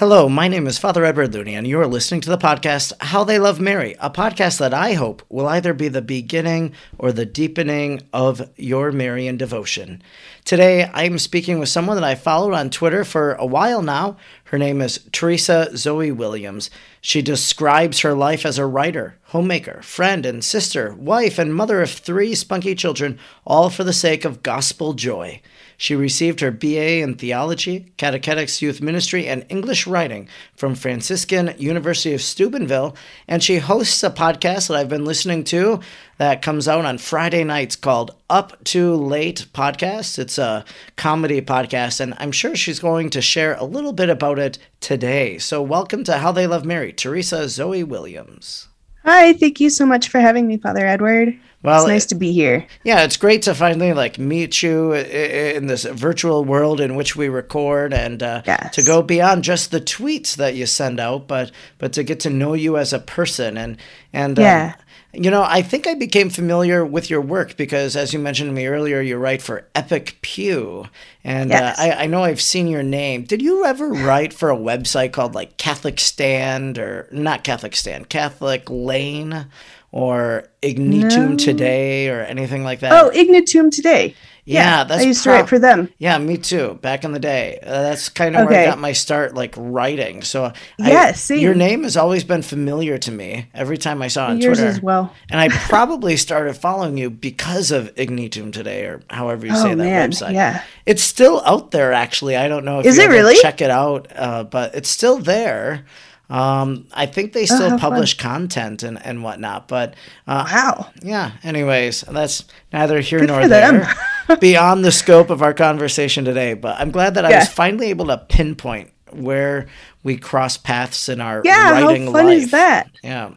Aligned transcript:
Hello, 0.00 0.30
my 0.30 0.48
name 0.48 0.66
is 0.66 0.78
Father 0.78 1.04
Edward 1.04 1.34
Looney, 1.34 1.54
and 1.54 1.66
you 1.66 1.78
are 1.78 1.86
listening 1.86 2.22
to 2.22 2.30
the 2.30 2.38
podcast 2.38 2.94
How 3.02 3.22
They 3.22 3.38
Love 3.38 3.60
Mary, 3.60 3.96
a 4.00 4.08
podcast 4.08 4.58
that 4.58 4.72
I 4.72 4.94
hope 4.94 5.22
will 5.28 5.46
either 5.46 5.74
be 5.74 5.88
the 5.88 6.00
beginning 6.00 6.72
or 6.96 7.12
the 7.12 7.26
deepening 7.26 8.00
of 8.10 8.50
your 8.56 8.92
Marian 8.92 9.36
devotion. 9.36 10.02
Today, 10.46 10.84
I 10.84 11.04
am 11.04 11.18
speaking 11.18 11.58
with 11.58 11.68
someone 11.68 11.96
that 11.96 12.04
I 12.04 12.14
followed 12.14 12.54
on 12.54 12.70
Twitter 12.70 13.04
for 13.04 13.34
a 13.34 13.44
while 13.44 13.82
now. 13.82 14.16
Her 14.44 14.56
name 14.56 14.80
is 14.80 15.06
Teresa 15.12 15.76
Zoe 15.76 16.12
Williams. 16.12 16.70
She 17.02 17.20
describes 17.20 18.00
her 18.00 18.14
life 18.14 18.46
as 18.46 18.56
a 18.56 18.64
writer, 18.64 19.18
homemaker, 19.24 19.82
friend, 19.82 20.24
and 20.24 20.42
sister, 20.42 20.94
wife, 20.94 21.38
and 21.38 21.54
mother 21.54 21.82
of 21.82 21.90
three 21.90 22.34
spunky 22.34 22.74
children, 22.74 23.18
all 23.44 23.68
for 23.68 23.84
the 23.84 23.92
sake 23.92 24.24
of 24.24 24.42
gospel 24.42 24.94
joy. 24.94 25.42
She 25.80 25.96
received 25.96 26.40
her 26.40 26.50
BA 26.50 26.98
in 26.98 27.14
Theology, 27.14 27.94
Catechetics 27.96 28.60
Youth 28.60 28.82
Ministry, 28.82 29.26
and 29.26 29.46
English 29.48 29.86
Writing 29.86 30.28
from 30.54 30.74
Franciscan 30.74 31.54
University 31.56 32.12
of 32.12 32.20
Steubenville, 32.20 32.94
and 33.26 33.42
she 33.42 33.56
hosts 33.56 34.02
a 34.02 34.10
podcast 34.10 34.68
that 34.68 34.76
I've 34.76 34.90
been 34.90 35.06
listening 35.06 35.42
to 35.44 35.80
that 36.18 36.42
comes 36.42 36.68
out 36.68 36.84
on 36.84 36.98
Friday 36.98 37.44
nights 37.44 37.76
called 37.76 38.14
Up 38.28 38.62
to 38.64 38.94
Late 38.94 39.46
Podcast. 39.54 40.18
It's 40.18 40.36
a 40.36 40.66
comedy 40.96 41.40
podcast, 41.40 41.98
and 41.98 42.12
I'm 42.18 42.30
sure 42.30 42.54
she's 42.54 42.78
going 42.78 43.08
to 43.08 43.22
share 43.22 43.54
a 43.54 43.64
little 43.64 43.94
bit 43.94 44.10
about 44.10 44.38
it 44.38 44.58
today. 44.80 45.38
So, 45.38 45.62
welcome 45.62 46.04
to 46.04 46.18
How 46.18 46.30
They 46.30 46.46
Love 46.46 46.66
Mary, 46.66 46.92
Teresa 46.92 47.48
Zoe 47.48 47.84
Williams. 47.84 48.68
Hi, 49.04 49.32
thank 49.32 49.60
you 49.60 49.70
so 49.70 49.86
much 49.86 50.08
for 50.08 50.20
having 50.20 50.46
me, 50.46 50.56
Father 50.56 50.86
Edward. 50.86 51.38
Well, 51.62 51.82
it's 51.82 51.88
nice 51.88 52.06
to 52.06 52.14
be 52.14 52.32
here. 52.32 52.66
Yeah, 52.84 53.02
it's 53.04 53.18
great 53.18 53.42
to 53.42 53.54
finally 53.54 53.92
like 53.92 54.18
meet 54.18 54.62
you 54.62 54.94
in 54.94 55.66
this 55.66 55.84
virtual 55.84 56.44
world 56.44 56.80
in 56.80 56.96
which 56.96 57.16
we 57.16 57.28
record, 57.28 57.92
and 57.92 58.22
uh, 58.22 58.42
yes. 58.46 58.74
to 58.74 58.82
go 58.82 59.02
beyond 59.02 59.44
just 59.44 59.70
the 59.70 59.80
tweets 59.80 60.36
that 60.36 60.54
you 60.54 60.64
send 60.64 60.98
out, 60.98 61.28
but 61.28 61.50
but 61.76 61.92
to 61.94 62.02
get 62.02 62.20
to 62.20 62.30
know 62.30 62.54
you 62.54 62.78
as 62.78 62.94
a 62.94 62.98
person 62.98 63.58
and 63.58 63.76
and 64.12 64.38
yeah. 64.38 64.74
Um, 64.78 64.84
you 65.12 65.30
know, 65.30 65.42
I 65.42 65.62
think 65.62 65.86
I 65.86 65.94
became 65.94 66.30
familiar 66.30 66.84
with 66.84 67.10
your 67.10 67.20
work 67.20 67.56
because, 67.56 67.96
as 67.96 68.12
you 68.12 68.18
mentioned 68.18 68.48
to 68.50 68.54
me 68.54 68.66
earlier, 68.66 69.00
you 69.00 69.16
write 69.16 69.42
for 69.42 69.66
Epic 69.74 70.18
Pew, 70.22 70.86
and 71.24 71.50
uh, 71.50 71.54
yes. 71.54 71.78
uh, 71.78 71.82
I, 71.82 72.04
I, 72.04 72.06
know 72.06 72.22
I've 72.22 72.40
seen 72.40 72.68
your 72.68 72.82
name. 72.82 73.24
Did 73.24 73.42
you 73.42 73.64
ever 73.64 73.88
write 73.88 74.32
for 74.32 74.50
a 74.50 74.56
website 74.56 75.12
called 75.12 75.34
like 75.34 75.56
Catholic 75.56 75.98
Stand 75.98 76.78
or 76.78 77.08
not 77.10 77.42
Catholic 77.42 77.74
Stand, 77.74 78.08
Catholic 78.08 78.68
Lane? 78.70 79.46
or 79.92 80.44
Ignitum 80.62 81.32
no. 81.32 81.36
Today 81.36 82.08
or 82.10 82.20
anything 82.20 82.62
like 82.62 82.80
that? 82.80 82.92
Oh, 82.92 83.08
Ignitum 83.08 83.70
Today. 83.70 84.14
Yeah, 84.44 84.78
yeah 84.78 84.84
that's 84.84 85.02
I 85.02 85.06
used 85.06 85.22
to 85.24 85.30
write 85.30 85.48
for 85.48 85.58
them. 85.58 85.92
Yeah, 85.98 86.18
me 86.18 86.36
too. 86.36 86.78
Back 86.82 87.04
in 87.04 87.12
the 87.12 87.18
day, 87.18 87.58
uh, 87.62 87.82
that's 87.82 88.08
kind 88.08 88.36
of 88.36 88.46
okay. 88.46 88.54
where 88.54 88.62
I 88.62 88.66
got 88.66 88.78
my 88.78 88.92
start, 88.92 89.34
like 89.34 89.54
writing. 89.56 90.22
So, 90.22 90.52
yeah, 90.78 91.14
your 91.28 91.54
name 91.54 91.84
has 91.84 91.96
always 91.96 92.24
been 92.24 92.42
familiar 92.42 92.98
to 92.98 93.12
me. 93.12 93.48
Every 93.54 93.78
time 93.78 94.02
I 94.02 94.08
saw 94.08 94.28
it 94.28 94.30
on 94.32 94.40
Yours 94.40 94.58
Twitter 94.58 94.70
as 94.70 94.80
well. 94.80 95.14
and 95.30 95.40
I 95.40 95.48
probably 95.48 96.16
started 96.16 96.54
following 96.54 96.96
you 96.98 97.10
because 97.10 97.70
of 97.70 97.92
Ignitum 97.96 98.52
Today, 98.52 98.84
or 98.84 99.02
however 99.10 99.46
you 99.46 99.52
oh, 99.54 99.62
say 99.62 99.70
that 99.70 99.76
man. 99.76 100.10
website. 100.10 100.32
Yeah, 100.32 100.64
it's 100.86 101.02
still 101.02 101.42
out 101.44 101.70
there. 101.70 101.92
Actually, 101.92 102.36
I 102.36 102.48
don't 102.48 102.64
know 102.64 102.80
if 102.80 102.86
is 102.86 102.98
it 102.98 103.08
really 103.08 103.36
check 103.40 103.60
it 103.60 103.70
out, 103.70 104.08
uh, 104.14 104.44
but 104.44 104.74
it's 104.74 104.88
still 104.88 105.18
there. 105.18 105.84
Um, 106.30 106.86
I 106.92 107.06
think 107.06 107.32
they 107.32 107.44
still 107.44 107.74
oh, 107.74 107.78
publish 107.78 108.16
fun. 108.16 108.32
content 108.32 108.84
and, 108.84 109.04
and 109.04 109.24
whatnot, 109.24 109.66
but 109.66 109.94
uh, 110.28 110.46
wow, 110.48 110.88
yeah. 111.02 111.32
Anyways, 111.42 112.02
that's 112.02 112.44
neither 112.72 113.00
here 113.00 113.18
Good 113.18 113.30
nor 113.30 113.48
there. 113.48 113.92
beyond 114.36 114.84
the 114.84 114.92
scope 114.92 115.30
of 115.30 115.42
our 115.42 115.54
conversation 115.54 116.24
today, 116.24 116.54
but 116.54 116.78
I'm 116.78 116.90
glad 116.90 117.14
that 117.14 117.28
yeah. 117.28 117.36
I 117.36 117.38
was 117.40 117.48
finally 117.48 117.90
able 117.90 118.06
to 118.06 118.18
pinpoint 118.18 118.90
where 119.12 119.68
we 120.02 120.16
cross 120.16 120.56
paths 120.56 121.08
in 121.08 121.20
our 121.20 121.42
yeah, 121.44 121.72
writing 121.72 122.06
how 122.06 122.12
fun 122.12 122.26
life. 122.26 122.42
is 122.42 122.50
that? 122.52 122.90
Yeah. 123.02 123.32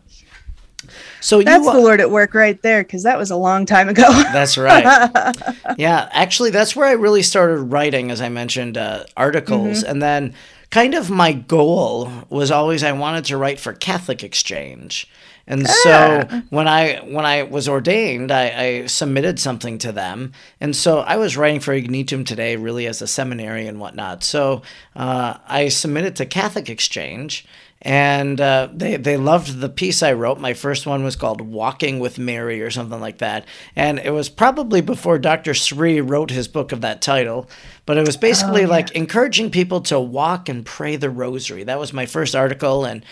So 1.21 1.41
that's 1.41 1.65
you, 1.65 1.71
the 1.71 1.79
Lord 1.79 2.01
at 2.01 2.11
work 2.11 2.33
right 2.33 2.61
there, 2.61 2.83
because 2.83 3.03
that 3.03 3.17
was 3.17 3.31
a 3.31 3.37
long 3.37 3.65
time 3.65 3.87
ago. 3.87 4.03
that's 4.33 4.57
right. 4.57 5.09
Yeah, 5.77 6.09
actually, 6.11 6.51
that's 6.51 6.75
where 6.75 6.85
I 6.85 6.91
really 6.91 7.23
started 7.23 7.57
writing, 7.57 8.11
as 8.11 8.21
I 8.21 8.29
mentioned, 8.29 8.77
uh, 8.77 9.05
articles, 9.15 9.79
mm-hmm. 9.79 9.89
and 9.89 10.01
then 10.01 10.33
kind 10.69 10.93
of 10.93 11.09
my 11.09 11.31
goal 11.31 12.11
was 12.29 12.51
always 12.51 12.83
I 12.83 12.91
wanted 12.91 13.25
to 13.25 13.37
write 13.37 13.59
for 13.59 13.73
Catholic 13.73 14.23
Exchange. 14.23 15.07
And 15.45 15.67
so 15.67 16.25
ah. 16.29 16.41
when 16.51 16.69
I 16.69 16.99
when 16.99 17.25
I 17.25 17.43
was 17.43 17.67
ordained, 17.67 18.31
I, 18.31 18.63
I, 18.65 18.85
submitted 18.85 19.41
something 19.41 19.77
to 19.79 19.91
them, 19.91 20.31
and 20.61 20.73
so 20.73 20.99
I 20.99 21.17
was 21.17 21.35
writing 21.35 21.59
for 21.59 21.73
Ignitum 21.73 22.23
today, 22.23 22.55
really 22.55 22.87
as 22.87 23.01
a 23.01 23.07
seminary 23.07 23.67
and 23.67 23.77
whatnot. 23.77 24.23
So 24.23 24.61
uh, 24.95 25.35
I 25.45 25.67
submitted 25.67 26.15
to 26.17 26.25
Catholic 26.25 26.69
Exchange, 26.69 27.45
and 27.81 28.39
uh, 28.39 28.69
they 28.73 28.95
they 28.95 29.17
loved 29.17 29.59
the 29.59 29.67
piece 29.67 30.01
I 30.01 30.13
wrote. 30.13 30.39
My 30.39 30.53
first 30.53 30.87
one 30.87 31.03
was 31.03 31.17
called 31.17 31.41
"Walking 31.41 31.99
with 31.99 32.17
Mary" 32.17 32.61
or 32.61 32.71
something 32.71 33.01
like 33.01 33.17
that, 33.17 33.45
and 33.75 33.99
it 33.99 34.11
was 34.11 34.29
probably 34.29 34.79
before 34.79 35.19
Dr. 35.19 35.53
Sri 35.53 35.99
wrote 35.99 36.31
his 36.31 36.47
book 36.47 36.71
of 36.71 36.79
that 36.81 37.01
title. 37.01 37.49
But 37.85 37.97
it 37.97 38.05
was 38.05 38.15
basically 38.15 38.61
oh, 38.61 38.67
yeah. 38.67 38.71
like 38.71 38.91
encouraging 38.91 39.51
people 39.51 39.81
to 39.81 39.99
walk 39.99 40.47
and 40.47 40.65
pray 40.65 40.95
the 40.95 41.09
Rosary. 41.09 41.65
That 41.65 41.79
was 41.79 41.91
my 41.91 42.05
first 42.05 42.33
article, 42.33 42.85
and 42.85 43.03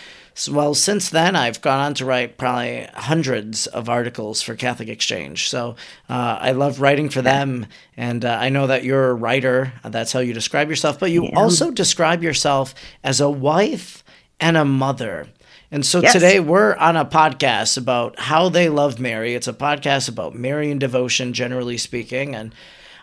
well, 0.49 0.73
since 0.73 1.09
then 1.09 1.35
I've 1.35 1.61
gone 1.61 1.79
on 1.79 1.93
to 1.95 2.05
write 2.05 2.37
probably 2.37 2.87
hundreds 2.93 3.67
of 3.67 3.89
articles 3.89 4.41
for 4.41 4.55
Catholic 4.55 4.89
Exchange. 4.89 5.49
So 5.49 5.75
uh, 6.09 6.37
I 6.39 6.51
love 6.51 6.79
writing 6.79 7.09
for 7.09 7.21
them, 7.21 7.67
and 7.97 8.23
uh, 8.23 8.37
I 8.39 8.49
know 8.49 8.67
that 8.67 8.83
you're 8.83 9.09
a 9.09 9.13
writer. 9.13 9.73
That's 9.83 10.13
how 10.13 10.19
you 10.19 10.33
describe 10.33 10.69
yourself, 10.69 10.99
but 10.99 11.11
you 11.11 11.25
yeah. 11.25 11.37
also 11.37 11.71
describe 11.71 12.23
yourself 12.23 12.73
as 13.03 13.19
a 13.19 13.29
wife 13.29 14.03
and 14.39 14.57
a 14.57 14.65
mother. 14.65 15.27
And 15.73 15.85
so 15.85 16.01
yes. 16.01 16.11
today 16.11 16.41
we're 16.41 16.75
on 16.75 16.97
a 16.97 17.05
podcast 17.05 17.77
about 17.77 18.19
how 18.19 18.49
they 18.49 18.67
love 18.67 18.99
Mary. 18.99 19.35
It's 19.35 19.47
a 19.47 19.53
podcast 19.53 20.09
about 20.09 20.35
Marian 20.35 20.79
devotion, 20.79 21.31
generally 21.31 21.77
speaking. 21.77 22.35
And 22.35 22.53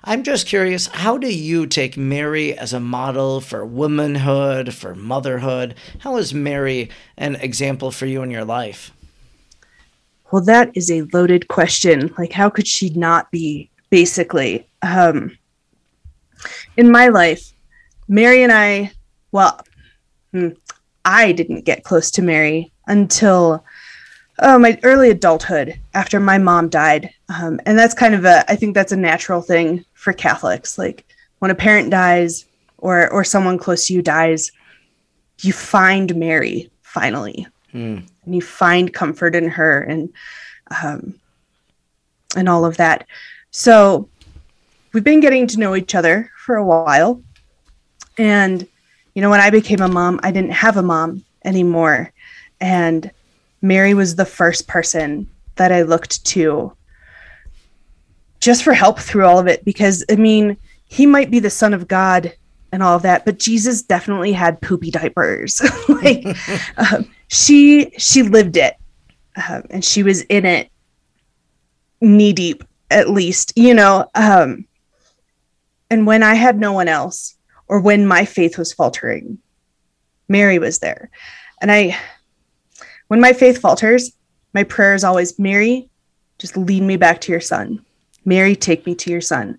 I'm 0.09 0.23
just 0.23 0.47
curious 0.47 0.87
how 0.87 1.19
do 1.19 1.31
you 1.31 1.67
take 1.67 1.99
Mary 1.99 2.57
as 2.57 2.73
a 2.73 2.81
model 2.81 3.43
for 3.43 3.63
womanhood, 3.67 4.73
for 4.73 4.95
motherhood? 4.95 5.75
How 5.99 6.17
is 6.17 6.33
Mary 6.33 6.89
an 7.19 7.35
example 7.37 7.91
for 7.91 8.07
you 8.07 8.23
in 8.23 8.31
your 8.31 8.47
life? 8.47 8.91
Well, 10.33 10.43
that 10.45 10.71
is 10.75 10.91
a 10.91 11.03
loaded 11.13 11.49
question. 11.49 12.11
Like, 12.17 12.33
how 12.33 12.49
could 12.49 12.67
she 12.67 12.89
not 12.89 13.31
be, 13.31 13.69
basically? 13.91 14.67
Um, 14.81 15.37
in 16.79 16.91
my 16.91 17.09
life, 17.09 17.53
Mary 18.09 18.43
and 18.43 18.51
I, 18.51 18.93
well, 19.33 19.61
hmm, 20.33 20.49
I 21.05 21.33
didn't 21.33 21.67
get 21.67 21.85
close 21.85 22.11
to 22.13 22.23
Mary 22.23 22.73
until 22.87 23.63
uh, 24.39 24.59
my 24.59 24.81
early 24.85 25.11
adulthood 25.11 25.79
after 25.93 26.19
my 26.19 26.39
mom 26.39 26.71
died. 26.71 27.11
Um, 27.29 27.61
and 27.67 27.79
that's 27.79 27.93
kind 27.93 28.15
of 28.15 28.25
a, 28.25 28.51
I 28.51 28.57
think 28.57 28.75
that's 28.75 28.93
a 28.93 28.97
natural 28.97 29.43
thing 29.43 29.85
for 29.99 30.13
Catholics. 30.13 30.79
Like 30.79 31.05
when 31.41 31.51
a 31.51 31.57
parent 31.57 31.91
dies 31.91 32.47
or, 32.79 33.11
or 33.11 33.25
someone 33.25 33.59
close 33.59 33.89
to 33.89 33.95
you 33.95 34.01
dies, 34.01 34.53
you 35.41 35.53
find 35.53 36.15
Mary 36.15 36.71
finally. 36.83 37.47
Mm. 37.75 38.09
And 38.25 38.35
you 38.35 38.41
find 38.41 38.95
comfort 38.95 39.35
in 39.35 39.49
her 39.49 39.83
and, 39.83 40.09
um, 40.83 41.19
and 42.37 42.49
all 42.49 42.65
of 42.65 42.77
that. 42.77 43.07
So 43.51 44.09
we've 44.93 45.05
been 45.05 45.21
getting 45.21 45.49
to 45.49 45.59
know 45.59 45.75
each 45.75 45.97
other 45.97 46.31
for 46.39 46.57
a 46.57 46.65
while. 46.65 47.21
And 48.17 48.67
you 49.15 49.23
know, 49.23 49.31
when 49.31 49.41
I 49.41 49.51
became 49.51 49.81
a 49.81 49.89
mom, 49.89 50.21
I 50.23 50.31
didn't 50.31 50.53
have 50.53 50.77
a 50.77 50.83
mom 50.83 51.25
anymore. 51.45 52.13
And 52.61 53.11
Mary 53.63 53.93
was 53.93 54.15
the 54.15 54.25
first 54.25 54.69
person 54.69 55.29
that 55.57 55.73
I 55.73 55.83
looked 55.83 56.25
to 56.27 56.73
just 58.41 58.63
for 58.63 58.75
help 58.75 58.99
through 58.99 59.25
all 59.25 59.39
of 59.39 59.47
it. 59.47 59.65
Because, 59.65 60.05
I 60.11 60.17
mean, 60.17 60.57
he 60.87 61.07
might 61.07 61.31
be 61.31 61.39
the 61.39 61.51
son 61.51 61.75
of 61.75 61.89
God 61.89 62.33
and 62.73 62.83
all 62.83 62.97
of 62.97 63.03
that, 63.03 63.25
but 63.25 63.39
Jesus 63.39 63.83
definitely 63.83 64.33
had 64.33 64.61
poopy 64.61 64.91
diapers. 64.91 65.63
like, 65.89 66.25
um, 66.77 67.11
she 67.29 67.91
she 67.99 68.23
lived 68.23 68.57
it, 68.57 68.75
um, 69.49 69.65
and 69.71 69.85
she 69.85 70.03
was 70.03 70.23
in 70.23 70.45
it 70.45 70.71
knee 72.01 72.33
deep, 72.33 72.65
at 72.91 73.11
least, 73.11 73.53
you 73.57 73.75
know. 73.75 74.09
Um, 74.15 74.67
and 75.91 76.07
when 76.07 76.23
I 76.23 76.35
had 76.35 76.59
no 76.59 76.73
one 76.73 76.89
else, 76.89 77.37
or 77.67 77.81
when 77.81 78.07
my 78.07 78.25
faith 78.25 78.59
was 78.59 78.73
faltering, 78.73 79.39
Mary 80.29 80.59
was 80.59 80.79
there. 80.79 81.11
And 81.61 81.71
I, 81.71 81.99
when 83.09 83.21
my 83.21 83.33
faith 83.33 83.59
falters, 83.59 84.13
my 84.55 84.65
prayer 84.65 84.95
is 84.95 85.05
always, 85.05 85.39
Mary, 85.39 85.89
just 86.39 86.57
lead 86.57 86.83
me 86.83 86.97
back 86.97 87.21
to 87.23 87.33
your 87.33 87.41
son. 87.41 87.85
Mary, 88.29 88.55
take 88.55 88.87
me 88.87 88.95
to 88.95 89.11
your 89.11 89.21
son. 89.21 89.59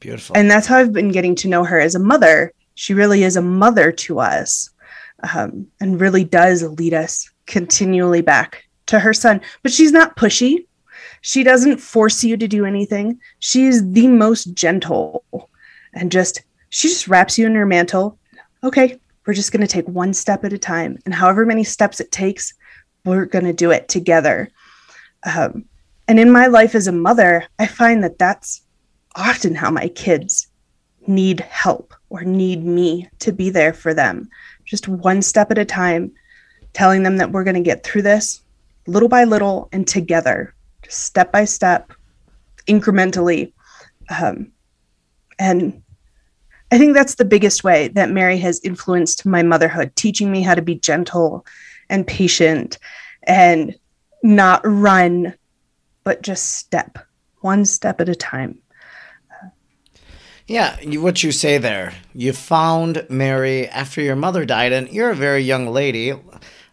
Beautiful. 0.00 0.36
And 0.36 0.50
that's 0.50 0.66
how 0.66 0.78
I've 0.78 0.92
been 0.92 1.10
getting 1.10 1.34
to 1.36 1.48
know 1.48 1.64
her 1.64 1.78
as 1.78 1.94
a 1.94 1.98
mother. 1.98 2.52
She 2.74 2.94
really 2.94 3.24
is 3.24 3.36
a 3.36 3.42
mother 3.42 3.92
to 3.92 4.20
us 4.20 4.70
um, 5.34 5.66
and 5.80 6.00
really 6.00 6.24
does 6.24 6.62
lead 6.62 6.94
us 6.94 7.30
continually 7.46 8.22
back 8.22 8.64
to 8.86 8.98
her 8.98 9.12
son. 9.12 9.40
But 9.62 9.72
she's 9.72 9.92
not 9.92 10.16
pushy. 10.16 10.66
She 11.20 11.42
doesn't 11.42 11.78
force 11.78 12.22
you 12.22 12.36
to 12.36 12.48
do 12.48 12.64
anything. 12.64 13.20
She's 13.38 13.90
the 13.92 14.08
most 14.08 14.54
gentle 14.54 15.24
and 15.94 16.12
just 16.12 16.42
she 16.70 16.88
just 16.88 17.08
wraps 17.08 17.38
you 17.38 17.46
in 17.46 17.54
her 17.54 17.66
mantle. 17.66 18.18
Okay, 18.62 18.98
we're 19.26 19.34
just 19.34 19.52
going 19.52 19.60
to 19.60 19.66
take 19.66 19.86
one 19.88 20.12
step 20.12 20.44
at 20.44 20.52
a 20.52 20.58
time. 20.58 20.98
And 21.04 21.14
however 21.14 21.46
many 21.46 21.64
steps 21.64 22.00
it 22.00 22.10
takes, 22.10 22.52
we're 23.04 23.26
going 23.26 23.44
to 23.44 23.52
do 23.52 23.70
it 23.70 23.88
together. 23.88 24.50
Um, 25.24 25.66
and 26.08 26.18
in 26.20 26.30
my 26.30 26.46
life 26.46 26.74
as 26.74 26.86
a 26.86 26.92
mother, 26.92 27.46
I 27.58 27.66
find 27.66 28.02
that 28.04 28.18
that's 28.18 28.62
often 29.16 29.54
how 29.54 29.70
my 29.70 29.88
kids 29.88 30.48
need 31.06 31.40
help 31.40 31.94
or 32.10 32.22
need 32.22 32.64
me 32.64 33.08
to 33.20 33.32
be 33.32 33.50
there 33.50 33.72
for 33.72 33.94
them. 33.94 34.28
Just 34.64 34.88
one 34.88 35.22
step 35.22 35.50
at 35.50 35.58
a 35.58 35.64
time, 35.64 36.12
telling 36.72 37.02
them 37.02 37.18
that 37.18 37.30
we're 37.30 37.44
going 37.44 37.54
to 37.54 37.60
get 37.60 37.84
through 37.84 38.02
this 38.02 38.42
little 38.86 39.08
by 39.08 39.24
little 39.24 39.68
and 39.72 39.86
together, 39.86 40.54
step 40.88 41.32
by 41.32 41.44
step, 41.44 41.92
incrementally. 42.66 43.52
Um, 44.20 44.52
and 45.38 45.82
I 46.70 46.78
think 46.78 46.94
that's 46.94 47.14
the 47.14 47.24
biggest 47.24 47.64
way 47.64 47.88
that 47.88 48.10
Mary 48.10 48.38
has 48.38 48.60
influenced 48.64 49.24
my 49.24 49.42
motherhood, 49.42 49.94
teaching 49.96 50.30
me 50.30 50.42
how 50.42 50.54
to 50.54 50.62
be 50.62 50.74
gentle 50.74 51.46
and 51.88 52.06
patient 52.06 52.78
and 53.24 53.74
not 54.22 54.60
run, 54.64 55.34
but 56.04 56.22
just 56.22 56.56
step 56.56 56.98
one 57.40 57.64
step 57.64 58.00
at 58.00 58.08
a 58.08 58.14
time. 58.14 58.58
Yeah, 60.46 60.76
what 60.98 61.22
you 61.22 61.32
say 61.32 61.56
there. 61.56 61.94
You 62.12 62.34
found 62.34 63.06
Mary 63.08 63.66
after 63.66 64.02
your 64.02 64.16
mother 64.16 64.44
died, 64.44 64.72
and 64.72 64.90
you're 64.90 65.10
a 65.10 65.16
very 65.16 65.40
young 65.40 65.68
lady. 65.68 66.12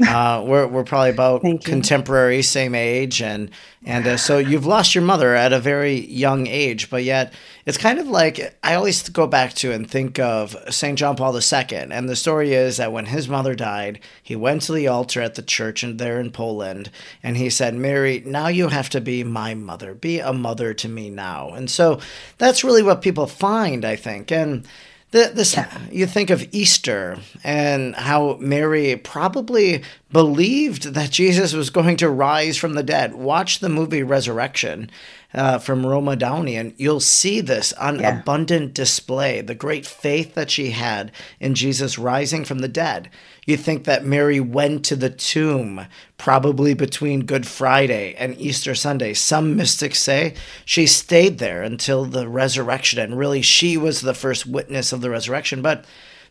Uh, 0.12 0.44
we're 0.46 0.68
we're 0.68 0.84
probably 0.84 1.10
about 1.10 1.42
contemporary, 1.64 2.42
same 2.42 2.76
age, 2.76 3.22
and 3.22 3.50
and 3.86 4.06
uh, 4.06 4.18
so 4.18 4.38
you've 4.38 4.66
lost 4.66 4.94
your 4.94 5.04
mother 5.04 5.36
at 5.36 5.54
a 5.54 5.60
very 5.60 5.94
young 5.94 6.46
age, 6.48 6.90
but 6.90 7.04
yet 7.04 7.34
it's 7.66 7.78
kind 7.78 8.00
of 8.00 8.08
like 8.08 8.56
I 8.64 8.76
always 8.76 9.08
go 9.10 9.26
back 9.26 9.54
to 9.56 9.72
and 9.72 9.90
think 9.90 10.20
of 10.20 10.56
St. 10.70 10.98
John 10.98 11.16
Paul 11.16 11.36
II. 11.36 11.78
And 11.92 12.08
the 12.08 12.16
story 12.16 12.54
is 12.54 12.78
that 12.78 12.92
when 12.92 13.08
his 13.08 13.28
mother 13.28 13.56
died, 13.56 14.00
he 14.22 14.36
went 14.36 14.64
to 14.64 14.74
the 14.74 14.88
altar 14.88 15.22
at 15.22 15.36
the 15.36 15.42
church 15.42 15.84
and 15.84 15.98
there 15.98 16.20
in 16.20 16.32
Poland 16.32 16.92
and 17.24 17.38
he 17.38 17.50
said, 17.50 17.74
Mary, 17.76 18.22
now 18.26 18.48
you 18.48 18.70
have 18.70 18.90
to 18.90 19.02
be 19.02 19.24
my 19.24 19.54
mother. 19.54 19.94
Be 19.94 20.20
a 20.20 20.34
mother 20.34 20.74
to 20.76 20.88
me 20.88 21.10
now. 21.10 21.50
And 21.50 21.70
so 21.70 22.00
that's 22.38 22.64
really 22.64 22.84
what 22.84 23.02
people 23.02 23.28
find, 23.28 23.86
I 23.86 23.96
think. 23.96 24.32
And 24.32 24.68
this 25.12 25.58
you 25.92 26.08
think 26.08 26.30
of 26.30 26.48
Easter 26.54 27.18
and 27.44 27.96
how 27.96 28.38
Mary 28.40 28.96
probably 28.96 29.84
believed 30.12 30.94
that 30.94 31.12
Jesus 31.12 31.54
was 31.54 31.70
going 31.70 31.98
to 31.98 32.10
rise 32.10 32.58
from 32.58 32.74
the 32.74 32.84
dead. 32.84 33.14
Watch 33.14 33.60
the 33.60 33.70
movie 33.70 34.04
Resurrection 34.04 34.90
uh, 35.34 35.60
from 35.60 35.86
Roma 35.86 36.16
Downey, 36.16 36.56
and 36.56 36.74
you'll 36.78 37.00
see 37.00 37.42
this 37.42 37.74
on 37.74 38.00
yeah. 38.00 38.20
abundant 38.20 38.74
display 38.74 39.42
the 39.42 39.56
great 39.56 39.86
faith 39.86 40.34
that 40.36 40.50
she 40.50 40.72
had 40.72 41.12
in 41.40 41.56
Jesus 41.56 41.98
rising 41.98 42.46
from 42.46 42.60
the 42.60 42.68
dead. 42.68 43.10
You 43.46 43.58
think 43.58 43.86
that 43.86 44.06
Mary 44.06 44.40
went 44.40 44.86
to 44.86 44.96
the 44.96 45.10
tomb 45.10 45.88
probably 46.18 46.74
between 46.76 47.26
Good 47.26 47.48
Friday 47.48 48.14
and 48.16 48.40
Easter 48.40 48.76
Sunday. 48.76 49.14
Some 49.14 49.56
mystics 49.56 50.00
say 50.00 50.36
she 50.64 50.86
stayed 50.86 51.40
there 51.40 51.64
until 51.64 52.06
the 52.06 52.28
resurrection, 52.28 53.00
and 53.00 53.18
really 53.18 53.42
she 53.42 53.78
was 53.78 54.02
the 54.02 54.14
first 54.14 54.46
witness 54.46 54.94
of 54.94 55.02
the 55.02 55.10
resurrection. 55.10 55.62
But 55.62 55.86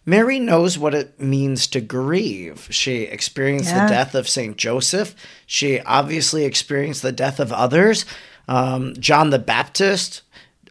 Mary 0.07 0.39
knows 0.39 0.79
what 0.79 0.95
it 0.95 1.21
means 1.21 1.67
to 1.69 1.81
grieve. 1.81 2.69
She 2.71 3.03
experienced 3.03 3.71
yeah. 3.71 3.87
the 3.87 3.93
death 3.93 4.15
of 4.15 4.29
St. 4.29 4.57
Joseph. 4.57 5.15
She 5.47 5.81
obviously 5.81 6.45
experienced 6.45 7.03
the 7.03 7.12
death 7.12 7.41
of 7.41 7.53
others 7.53 8.05
um, 8.51 8.95
John 8.99 9.31
the 9.31 9.39
Baptist, 9.39 10.23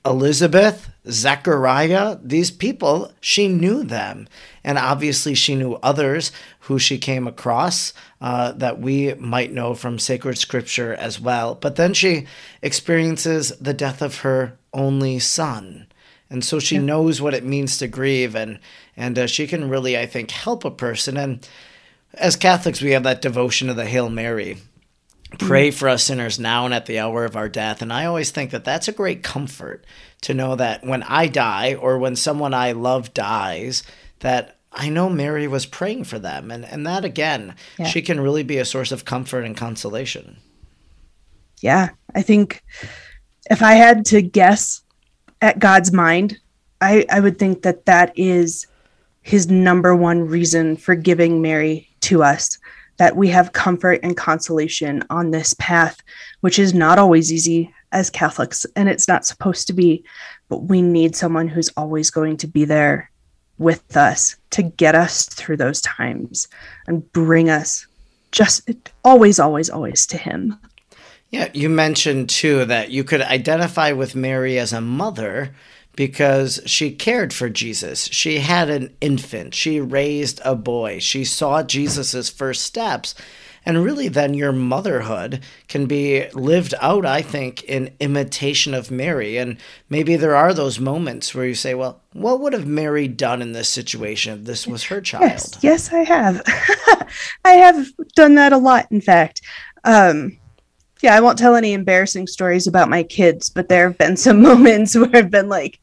Elizabeth, 0.06 0.90
Zechariah, 1.10 2.18
these 2.22 2.52
people, 2.52 3.12
she 3.20 3.48
knew 3.48 3.84
them. 3.84 4.28
And 4.64 4.78
obviously, 4.78 5.36
she 5.36 5.56
knew 5.56 5.76
others 5.76 6.32
who 6.62 6.78
she 6.80 6.98
came 6.98 7.28
across 7.28 7.94
uh, 8.22 8.52
that 8.54 8.80
we 8.80 9.14
might 9.16 9.52
know 9.52 9.74
from 9.74 9.98
sacred 10.00 10.38
scripture 10.38 10.94
as 10.94 11.20
well. 11.20 11.56
But 11.56 11.76
then 11.76 11.94
she 11.94 12.28
experiences 12.62 13.50
the 13.60 13.74
death 13.74 14.02
of 14.02 14.20
her 14.20 14.58
only 14.74 15.20
son. 15.20 15.88
And 16.30 16.46
so 16.46 16.60
she 16.60 16.76
yeah. 16.76 16.82
knows 16.82 17.22
what 17.22 17.34
it 17.34 17.44
means 17.44 17.78
to 17.78 17.88
grieve, 17.88 18.36
and, 18.36 18.60
and 18.96 19.18
uh, 19.18 19.28
she 19.28 19.48
can 19.48 19.70
really, 19.70 19.98
I 19.98 20.06
think, 20.06 20.30
help 20.30 20.64
a 20.64 20.70
person. 20.70 21.18
And 21.18 21.48
as 22.14 22.36
Catholics, 22.36 22.82
we 22.82 22.92
have 22.92 23.04
that 23.04 23.22
devotion 23.22 23.68
to 23.68 23.74
the 23.74 23.86
Hail 23.86 24.10
Mary 24.10 24.58
Pray 25.38 25.70
hmm. 25.70 25.76
for 25.76 25.90
us 25.90 26.04
sinners 26.04 26.40
now 26.40 26.66
and 26.66 26.74
at 26.74 26.86
the 26.88 27.00
hour 27.00 27.24
of 27.24 27.36
our 27.36 27.50
death. 27.50 27.82
And 27.82 27.94
I 27.94 28.06
always 28.06 28.32
think 28.32 28.52
that 28.52 28.66
that's 28.66 28.88
a 28.88 28.94
great 28.94 29.22
comfort 29.22 29.86
to 30.22 30.34
know 30.34 30.56
that 30.56 30.84
when 30.84 31.04
I 31.04 31.28
die 31.28 31.76
or 31.76 31.98
when 31.98 32.16
someone 32.16 32.54
I 32.54 32.72
love 32.72 33.14
dies, 33.14 33.84
that 34.20 34.58
I 34.72 34.90
know 34.90 35.10
Mary 35.10 35.48
was 35.48 35.66
praying 35.66 36.06
for 36.06 36.20
them. 36.20 36.52
And, 36.52 36.66
and 36.66 36.86
that, 36.86 37.06
again, 37.06 37.56
yeah. 37.78 37.86
she 37.86 38.02
can 38.02 38.20
really 38.20 38.44
be 38.44 38.58
a 38.58 38.66
source 38.66 38.92
of 38.92 39.06
comfort 39.06 39.46
and 39.46 39.56
consolation. 39.56 40.38
Yeah. 41.62 41.90
I 42.16 42.22
think 42.22 42.64
if 43.50 43.62
I 43.62 43.74
had 43.74 44.06
to 44.08 44.22
guess 44.22 44.82
at 45.42 45.60
God's 45.60 45.92
mind, 45.92 46.38
I, 46.82 47.06
I 47.12 47.20
would 47.20 47.38
think 47.38 47.64
that 47.64 47.86
that 47.86 48.14
is 48.18 48.68
his 49.22 49.50
number 49.50 49.96
one 49.96 50.28
reason 50.28 50.76
for 50.76 50.96
giving 50.96 51.42
Mary 51.42 51.90
to 52.02 52.24
us 52.24 52.58
that 53.00 53.16
we 53.16 53.30
have 53.30 53.54
comfort 53.54 54.00
and 54.04 54.16
consolation 54.16 55.04
on 55.10 55.32
this 55.32 55.54
path, 55.56 56.04
which 56.42 56.60
is 56.60 56.74
not 56.74 57.00
always 57.00 57.34
easy 57.34 57.74
as 57.94 58.10
Catholics, 58.10 58.66
and 58.76 58.88
it's 58.88 59.08
not 59.08 59.26
supposed 59.26 59.66
to 59.68 59.74
be, 59.74 60.04
but 60.50 60.64
we 60.64 60.82
need 60.82 61.16
someone 61.16 61.48
who's 61.48 61.70
always 61.70 62.12
going 62.12 62.38
to 62.38 62.46
be 62.46 62.66
there 62.66 63.10
with 63.58 63.96
us 63.98 64.36
to 64.52 64.62
get 64.62 64.96
us 64.96 65.26
through 65.26 65.58
those 65.58 65.82
times 65.82 66.48
and 66.88 67.12
bring 67.14 67.50
us 67.50 67.88
just 68.32 68.70
always, 69.04 69.40
always, 69.40 69.70
always 69.70 70.06
to 70.06 70.18
Him. 70.18 70.60
Yeah, 71.32 71.50
you 71.54 71.70
mentioned 71.70 72.30
too 72.30 72.66
that 72.66 72.92
you 72.92 73.04
could 73.06 73.22
identify 73.22 73.94
with 73.94 74.14
Mary 74.14 74.60
as 74.60 74.74
a 74.74 74.82
mother 74.82 75.56
because 76.00 76.62
she 76.66 76.92
cared 76.92 77.34
for 77.34 77.50
Jesus. 77.50 78.06
She 78.06 78.38
had 78.38 78.70
an 78.70 78.96
infant. 79.02 79.54
She 79.54 79.82
raised 79.82 80.40
a 80.46 80.56
boy. 80.56 81.00
She 81.00 81.26
saw 81.26 81.62
Jesus's 81.62 82.30
first 82.30 82.62
steps. 82.62 83.14
And 83.66 83.84
really, 83.84 84.08
then 84.08 84.34
your 84.34 84.54
motherhood 84.54 85.42
can 85.68 85.88
be 85.88 86.30
lived 86.30 86.74
out, 86.80 87.06
I 87.06 87.22
think, 87.22 87.64
in 87.64 87.94
imitation 88.00 88.74
of 88.74 88.90
Mary. 88.90 89.36
And 89.36 89.58
maybe 89.90 90.16
there 90.16 90.38
are 90.38 90.54
those 90.54 90.80
moments 90.80 91.36
where 91.36 91.46
you 91.46 91.54
say, 91.54 91.74
well, 91.74 92.00
what 92.14 92.40
would 92.40 92.54
have 92.54 92.66
Mary 92.66 93.10
done 93.10 93.42
in 93.42 93.52
this 93.52 93.68
situation 93.68 94.40
if 94.40 94.46
this 94.46 94.66
was 94.66 94.84
her 94.84 95.02
child? 95.02 95.24
Yes, 95.24 95.58
yes 95.62 95.92
I 95.92 96.06
have. 96.06 96.42
I 97.44 97.52
have 97.52 97.90
done 98.16 98.36
that 98.36 98.54
a 98.54 98.58
lot, 98.58 98.90
in 98.90 99.02
fact. 99.02 99.42
Um, 99.84 100.38
yeah, 101.02 101.14
I 101.14 101.20
won't 101.20 101.38
tell 101.38 101.56
any 101.56 101.74
embarrassing 101.74 102.28
stories 102.28 102.68
about 102.68 102.90
my 102.90 103.04
kids, 103.04 103.50
but 103.50 103.68
there 103.68 103.90
have 103.90 103.98
been 103.98 104.16
some 104.16 104.42
moments 104.42 104.96
where 104.96 105.14
I've 105.14 105.30
been 105.30 105.50
like, 105.50 105.78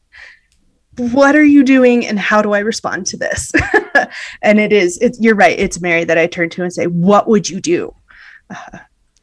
what 0.97 1.35
are 1.35 1.43
you 1.43 1.63
doing 1.63 2.05
and 2.05 2.19
how 2.19 2.41
do 2.41 2.53
I 2.53 2.59
respond 2.59 3.05
to 3.07 3.17
this? 3.17 3.51
and 4.41 4.59
it 4.59 4.73
is, 4.73 4.97
it's, 4.99 5.19
you're 5.19 5.35
right. 5.35 5.57
It's 5.57 5.79
Mary 5.79 6.03
that 6.03 6.17
I 6.17 6.27
turn 6.27 6.49
to 6.51 6.63
and 6.63 6.73
say, 6.73 6.87
what 6.87 7.27
would 7.27 7.49
you 7.49 7.59
do? 7.59 7.93
Uh, 8.49 8.79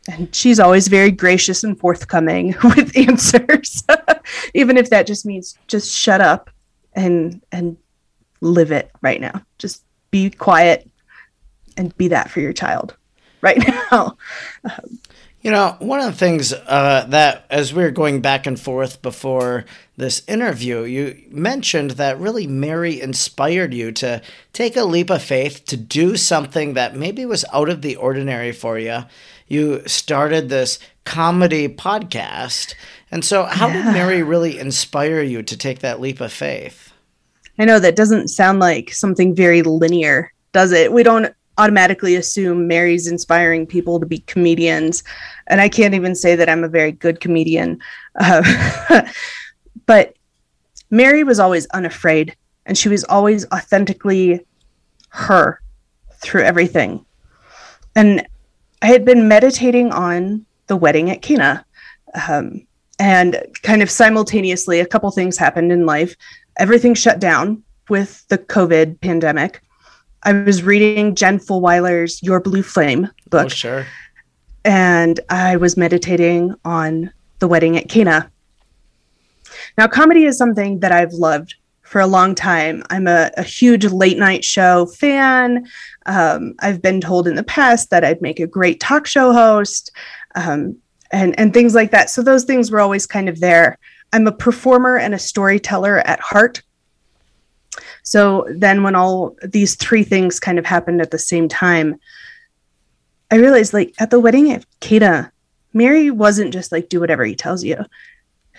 and 0.08 0.34
she's 0.34 0.60
always 0.60 0.88
very 0.88 1.10
gracious 1.10 1.64
and 1.64 1.78
forthcoming 1.78 2.54
with 2.64 2.96
answers, 2.96 3.82
even 4.54 4.76
if 4.76 4.90
that 4.90 5.06
just 5.06 5.26
means 5.26 5.58
just 5.66 5.94
shut 5.94 6.20
up 6.20 6.50
and, 6.94 7.42
and 7.52 7.76
live 8.40 8.70
it 8.70 8.90
right 9.02 9.20
now. 9.20 9.42
Just 9.58 9.84
be 10.10 10.30
quiet 10.30 10.88
and 11.76 11.96
be 11.96 12.08
that 12.08 12.30
for 12.30 12.40
your 12.40 12.52
child 12.52 12.96
right 13.40 13.58
now. 13.90 14.16
Um, 14.64 14.98
you 15.44 15.50
know, 15.50 15.76
one 15.78 16.00
of 16.00 16.06
the 16.06 16.18
things 16.18 16.54
uh, 16.54 17.04
that, 17.10 17.44
as 17.50 17.74
we 17.74 17.82
were 17.82 17.90
going 17.90 18.22
back 18.22 18.46
and 18.46 18.58
forth 18.58 19.02
before 19.02 19.66
this 19.94 20.22
interview, 20.26 20.84
you 20.84 21.22
mentioned 21.28 21.92
that 21.92 22.18
really 22.18 22.46
Mary 22.46 22.98
inspired 22.98 23.74
you 23.74 23.92
to 23.92 24.22
take 24.54 24.74
a 24.74 24.84
leap 24.84 25.10
of 25.10 25.22
faith 25.22 25.66
to 25.66 25.76
do 25.76 26.16
something 26.16 26.72
that 26.72 26.96
maybe 26.96 27.26
was 27.26 27.44
out 27.52 27.68
of 27.68 27.82
the 27.82 27.94
ordinary 27.96 28.52
for 28.52 28.78
you. 28.78 29.00
You 29.46 29.86
started 29.86 30.48
this 30.48 30.78
comedy 31.04 31.68
podcast. 31.68 32.74
And 33.10 33.22
so, 33.22 33.44
how 33.44 33.68
yeah. 33.68 33.74
did 33.74 33.92
Mary 33.92 34.22
really 34.22 34.58
inspire 34.58 35.20
you 35.20 35.42
to 35.42 35.58
take 35.58 35.80
that 35.80 36.00
leap 36.00 36.22
of 36.22 36.32
faith? 36.32 36.90
I 37.58 37.66
know 37.66 37.78
that 37.78 37.96
doesn't 37.96 38.28
sound 38.28 38.60
like 38.60 38.94
something 38.94 39.34
very 39.34 39.60
linear, 39.60 40.32
does 40.52 40.72
it? 40.72 40.90
We 40.90 41.02
don't 41.02 41.34
automatically 41.58 42.16
assume 42.16 42.66
Mary's 42.66 43.06
inspiring 43.06 43.66
people 43.66 44.00
to 44.00 44.06
be 44.06 44.18
comedians. 44.20 45.02
And 45.46 45.60
I 45.60 45.68
can't 45.68 45.94
even 45.94 46.14
say 46.14 46.36
that 46.36 46.48
I'm 46.48 46.64
a 46.64 46.68
very 46.68 46.92
good 46.92 47.20
comedian. 47.20 47.80
Uh, 48.18 49.02
but 49.86 50.14
Mary 50.90 51.24
was 51.24 51.38
always 51.38 51.66
unafraid 51.66 52.36
and 52.66 52.76
she 52.76 52.88
was 52.88 53.04
always 53.04 53.46
authentically 53.52 54.44
her 55.10 55.60
through 56.18 56.42
everything. 56.42 57.04
And 57.94 58.26
I 58.82 58.88
had 58.88 59.04
been 59.04 59.28
meditating 59.28 59.92
on 59.92 60.46
the 60.66 60.76
wedding 60.76 61.10
at 61.10 61.22
Cana. 61.22 61.64
Um, 62.28 62.66
and 62.98 63.44
kind 63.62 63.82
of 63.82 63.90
simultaneously, 63.90 64.80
a 64.80 64.86
couple 64.86 65.10
things 65.10 65.36
happened 65.36 65.72
in 65.72 65.86
life. 65.86 66.16
Everything 66.58 66.94
shut 66.94 67.18
down 67.18 67.62
with 67.88 68.26
the 68.28 68.38
COVID 68.38 69.00
pandemic 69.00 69.60
I 70.24 70.32
was 70.32 70.62
reading 70.62 71.14
Jen 71.14 71.38
Fulwiler's 71.38 72.22
Your 72.22 72.40
Blue 72.40 72.62
Flame 72.62 73.10
book. 73.28 73.46
Oh, 73.46 73.48
sure. 73.48 73.86
And 74.64 75.20
I 75.28 75.56
was 75.56 75.76
meditating 75.76 76.54
on 76.64 77.12
the 77.38 77.48
wedding 77.48 77.76
at 77.76 77.88
Cana. 77.88 78.30
Now, 79.76 79.86
comedy 79.86 80.24
is 80.24 80.38
something 80.38 80.80
that 80.80 80.92
I've 80.92 81.12
loved 81.12 81.56
for 81.82 82.00
a 82.00 82.06
long 82.06 82.34
time. 82.34 82.82
I'm 82.88 83.06
a, 83.06 83.30
a 83.36 83.42
huge 83.42 83.84
late 83.84 84.16
night 84.16 84.44
show 84.44 84.86
fan. 84.86 85.66
Um, 86.06 86.54
I've 86.60 86.80
been 86.80 87.00
told 87.00 87.28
in 87.28 87.34
the 87.34 87.44
past 87.44 87.90
that 87.90 88.04
I'd 88.04 88.22
make 88.22 88.40
a 88.40 88.46
great 88.46 88.80
talk 88.80 89.06
show 89.06 89.32
host 89.32 89.90
um, 90.34 90.76
and, 91.12 91.38
and 91.38 91.52
things 91.52 91.74
like 91.74 91.90
that. 91.90 92.08
So 92.08 92.22
those 92.22 92.44
things 92.44 92.70
were 92.70 92.80
always 92.80 93.06
kind 93.06 93.28
of 93.28 93.40
there. 93.40 93.78
I'm 94.12 94.26
a 94.26 94.32
performer 94.32 94.96
and 94.96 95.14
a 95.14 95.18
storyteller 95.18 95.98
at 95.98 96.20
heart. 96.20 96.62
So 98.04 98.46
then, 98.50 98.82
when 98.82 98.94
all 98.94 99.36
these 99.42 99.74
three 99.74 100.04
things 100.04 100.38
kind 100.38 100.58
of 100.58 100.66
happened 100.66 101.00
at 101.00 101.10
the 101.10 101.18
same 101.18 101.48
time, 101.48 101.98
I 103.30 103.36
realized 103.36 103.72
like 103.72 103.94
at 103.98 104.10
the 104.10 104.20
wedding 104.20 104.52
at 104.52 104.64
Cana, 104.80 105.32
Mary 105.72 106.10
wasn't 106.10 106.52
just 106.52 106.70
like, 106.70 106.88
do 106.88 107.00
whatever 107.00 107.24
he 107.24 107.34
tells 107.34 107.64
you. 107.64 107.84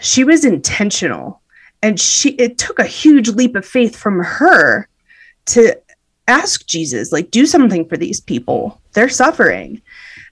She 0.01 0.23
was 0.23 0.43
intentional. 0.43 1.41
And 1.81 1.99
she 1.99 2.31
it 2.31 2.57
took 2.57 2.79
a 2.79 2.85
huge 2.85 3.29
leap 3.29 3.55
of 3.55 3.65
faith 3.65 3.95
from 3.95 4.23
her 4.23 4.89
to 5.47 5.79
ask 6.27 6.65
Jesus, 6.65 7.11
like, 7.11 7.29
do 7.29 7.45
something 7.45 7.87
for 7.87 7.97
these 7.97 8.19
people. 8.19 8.81
They're 8.93 9.09
suffering. 9.09 9.81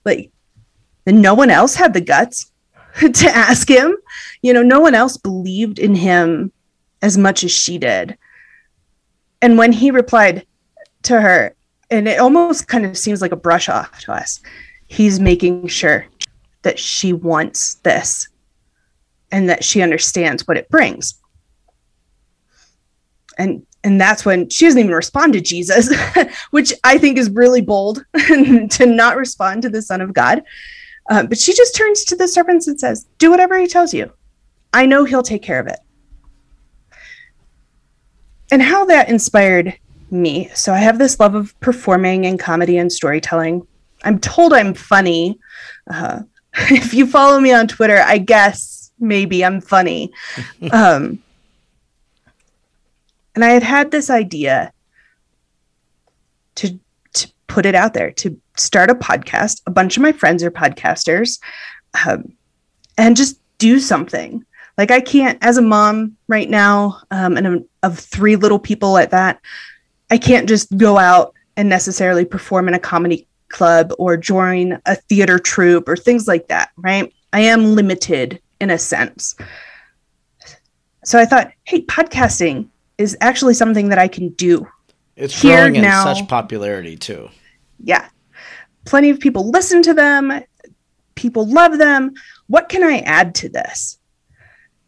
Like, 0.05 0.31
and 1.05 1.21
no 1.21 1.35
one 1.35 1.51
else 1.51 1.75
had 1.75 1.93
the 1.93 2.01
guts 2.01 2.51
to 2.99 3.29
ask 3.29 3.69
him. 3.69 3.95
You 4.41 4.53
know, 4.53 4.63
no 4.63 4.79
one 4.79 4.95
else 4.95 5.17
believed 5.17 5.77
in 5.77 5.93
him 5.95 6.51
as 7.01 7.17
much 7.17 7.43
as 7.43 7.51
she 7.51 7.77
did. 7.77 8.17
And 9.43 9.57
when 9.57 9.73
he 9.73 9.91
replied 9.91 10.47
to 11.03 11.19
her, 11.19 11.53
and 11.91 12.07
it 12.07 12.17
almost 12.17 12.69
kind 12.69 12.85
of 12.85 12.97
seems 12.97 13.21
like 13.21 13.33
a 13.33 13.35
brush 13.35 13.67
off 13.67 13.99
to 13.99 14.13
us, 14.13 14.39
he's 14.87 15.19
making 15.19 15.67
sure 15.67 16.05
that 16.61 16.79
she 16.79 17.11
wants 17.11 17.75
this 17.75 18.29
and 19.33 19.49
that 19.49 19.65
she 19.65 19.81
understands 19.81 20.47
what 20.47 20.55
it 20.55 20.69
brings. 20.69 21.15
And 23.37 23.65
and 23.83 23.99
that's 23.99 24.23
when 24.23 24.47
she 24.49 24.63
doesn't 24.63 24.79
even 24.79 24.95
respond 24.95 25.33
to 25.33 25.41
Jesus, 25.41 25.93
which 26.51 26.71
I 26.85 26.97
think 26.97 27.17
is 27.17 27.29
really 27.29 27.59
bold 27.59 28.05
to 28.15 28.85
not 28.85 29.17
respond 29.17 29.63
to 29.63 29.69
the 29.69 29.81
Son 29.81 29.99
of 29.99 30.13
God. 30.13 30.41
Uh, 31.09 31.23
but 31.23 31.37
she 31.37 31.53
just 31.53 31.75
turns 31.75 32.05
to 32.05 32.15
the 32.15 32.29
serpents 32.29 32.69
and 32.69 32.79
says, 32.79 33.07
Do 33.17 33.29
whatever 33.29 33.59
he 33.59 33.67
tells 33.67 33.93
you. 33.93 34.09
I 34.71 34.85
know 34.85 35.03
he'll 35.03 35.21
take 35.21 35.43
care 35.43 35.59
of 35.59 35.67
it 35.67 35.79
and 38.51 38.61
how 38.61 38.85
that 38.85 39.09
inspired 39.09 39.77
me. 40.11 40.49
So 40.53 40.73
I 40.73 40.77
have 40.77 40.99
this 40.99 41.19
love 41.19 41.35
of 41.35 41.59
performing 41.59 42.25
and 42.25 42.39
comedy 42.39 42.77
and 42.77 42.91
storytelling. 42.91 43.67
I'm 44.03 44.19
told 44.19 44.53
I'm 44.53 44.73
funny. 44.73 45.39
Uh, 45.89 46.21
if 46.53 46.93
you 46.93 47.07
follow 47.07 47.39
me 47.39 47.51
on 47.51 47.67
Twitter, 47.67 47.97
I 48.05 48.17
guess 48.19 48.91
maybe 48.99 49.43
I'm 49.43 49.61
funny. 49.61 50.11
um, 50.71 51.21
and 53.35 53.43
I 53.43 53.49
had 53.49 53.63
had 53.63 53.91
this 53.91 54.09
idea 54.09 54.71
to 56.55 56.79
to 57.13 57.31
put 57.47 57.65
it 57.65 57.75
out 57.75 57.93
there 57.93 58.11
to 58.11 58.39
start 58.57 58.91
a 58.91 58.95
podcast. 58.95 59.61
A 59.65 59.71
bunch 59.71 59.97
of 59.97 60.03
my 60.03 60.11
friends 60.11 60.43
are 60.43 60.51
podcasters, 60.51 61.39
um, 62.05 62.33
and 62.97 63.17
just 63.17 63.39
do 63.57 63.79
something. 63.79 64.45
Like 64.77 64.91
I 64.91 65.01
can't, 65.01 65.37
as 65.41 65.57
a 65.57 65.61
mom 65.61 66.17
right 66.27 66.49
now, 66.49 67.01
um, 67.11 67.37
and 67.37 67.47
a, 67.47 67.63
of 67.83 67.99
three 67.99 68.35
little 68.35 68.59
people 68.59 68.97
at 68.97 69.11
that, 69.11 69.39
I 70.09 70.17
can't 70.17 70.47
just 70.47 70.75
go 70.77 70.97
out 70.97 71.33
and 71.55 71.69
necessarily 71.69 72.25
perform 72.25 72.67
in 72.67 72.73
a 72.73 72.79
comedy 72.79 73.27
club 73.49 73.93
or 73.99 74.17
join 74.17 74.81
a 74.85 74.95
theater 74.95 75.39
troupe 75.39 75.87
or 75.87 75.95
things 75.95 76.27
like 76.27 76.47
that, 76.47 76.71
right? 76.77 77.13
I 77.31 77.41
am 77.41 77.75
limited 77.75 78.41
in 78.59 78.69
a 78.69 78.77
sense. 78.77 79.35
So 81.03 81.19
I 81.19 81.25
thought, 81.25 81.51
hey, 81.65 81.81
podcasting 81.81 82.69
is 82.97 83.17
actually 83.21 83.53
something 83.53 83.89
that 83.89 83.99
I 83.99 84.07
can 84.07 84.29
do. 84.29 84.67
It's 85.15 85.39
Here 85.39 85.57
growing 85.57 85.75
in 85.75 85.81
now. 85.81 86.03
such 86.13 86.27
popularity 86.27 86.97
too. 86.97 87.29
Yeah. 87.83 88.07
Plenty 88.85 89.09
of 89.09 89.19
people 89.19 89.49
listen 89.49 89.81
to 89.83 89.93
them. 89.93 90.41
People 91.15 91.47
love 91.47 91.77
them. 91.77 92.13
What 92.47 92.69
can 92.69 92.83
I 92.83 92.99
add 92.99 93.35
to 93.35 93.49
this? 93.49 93.99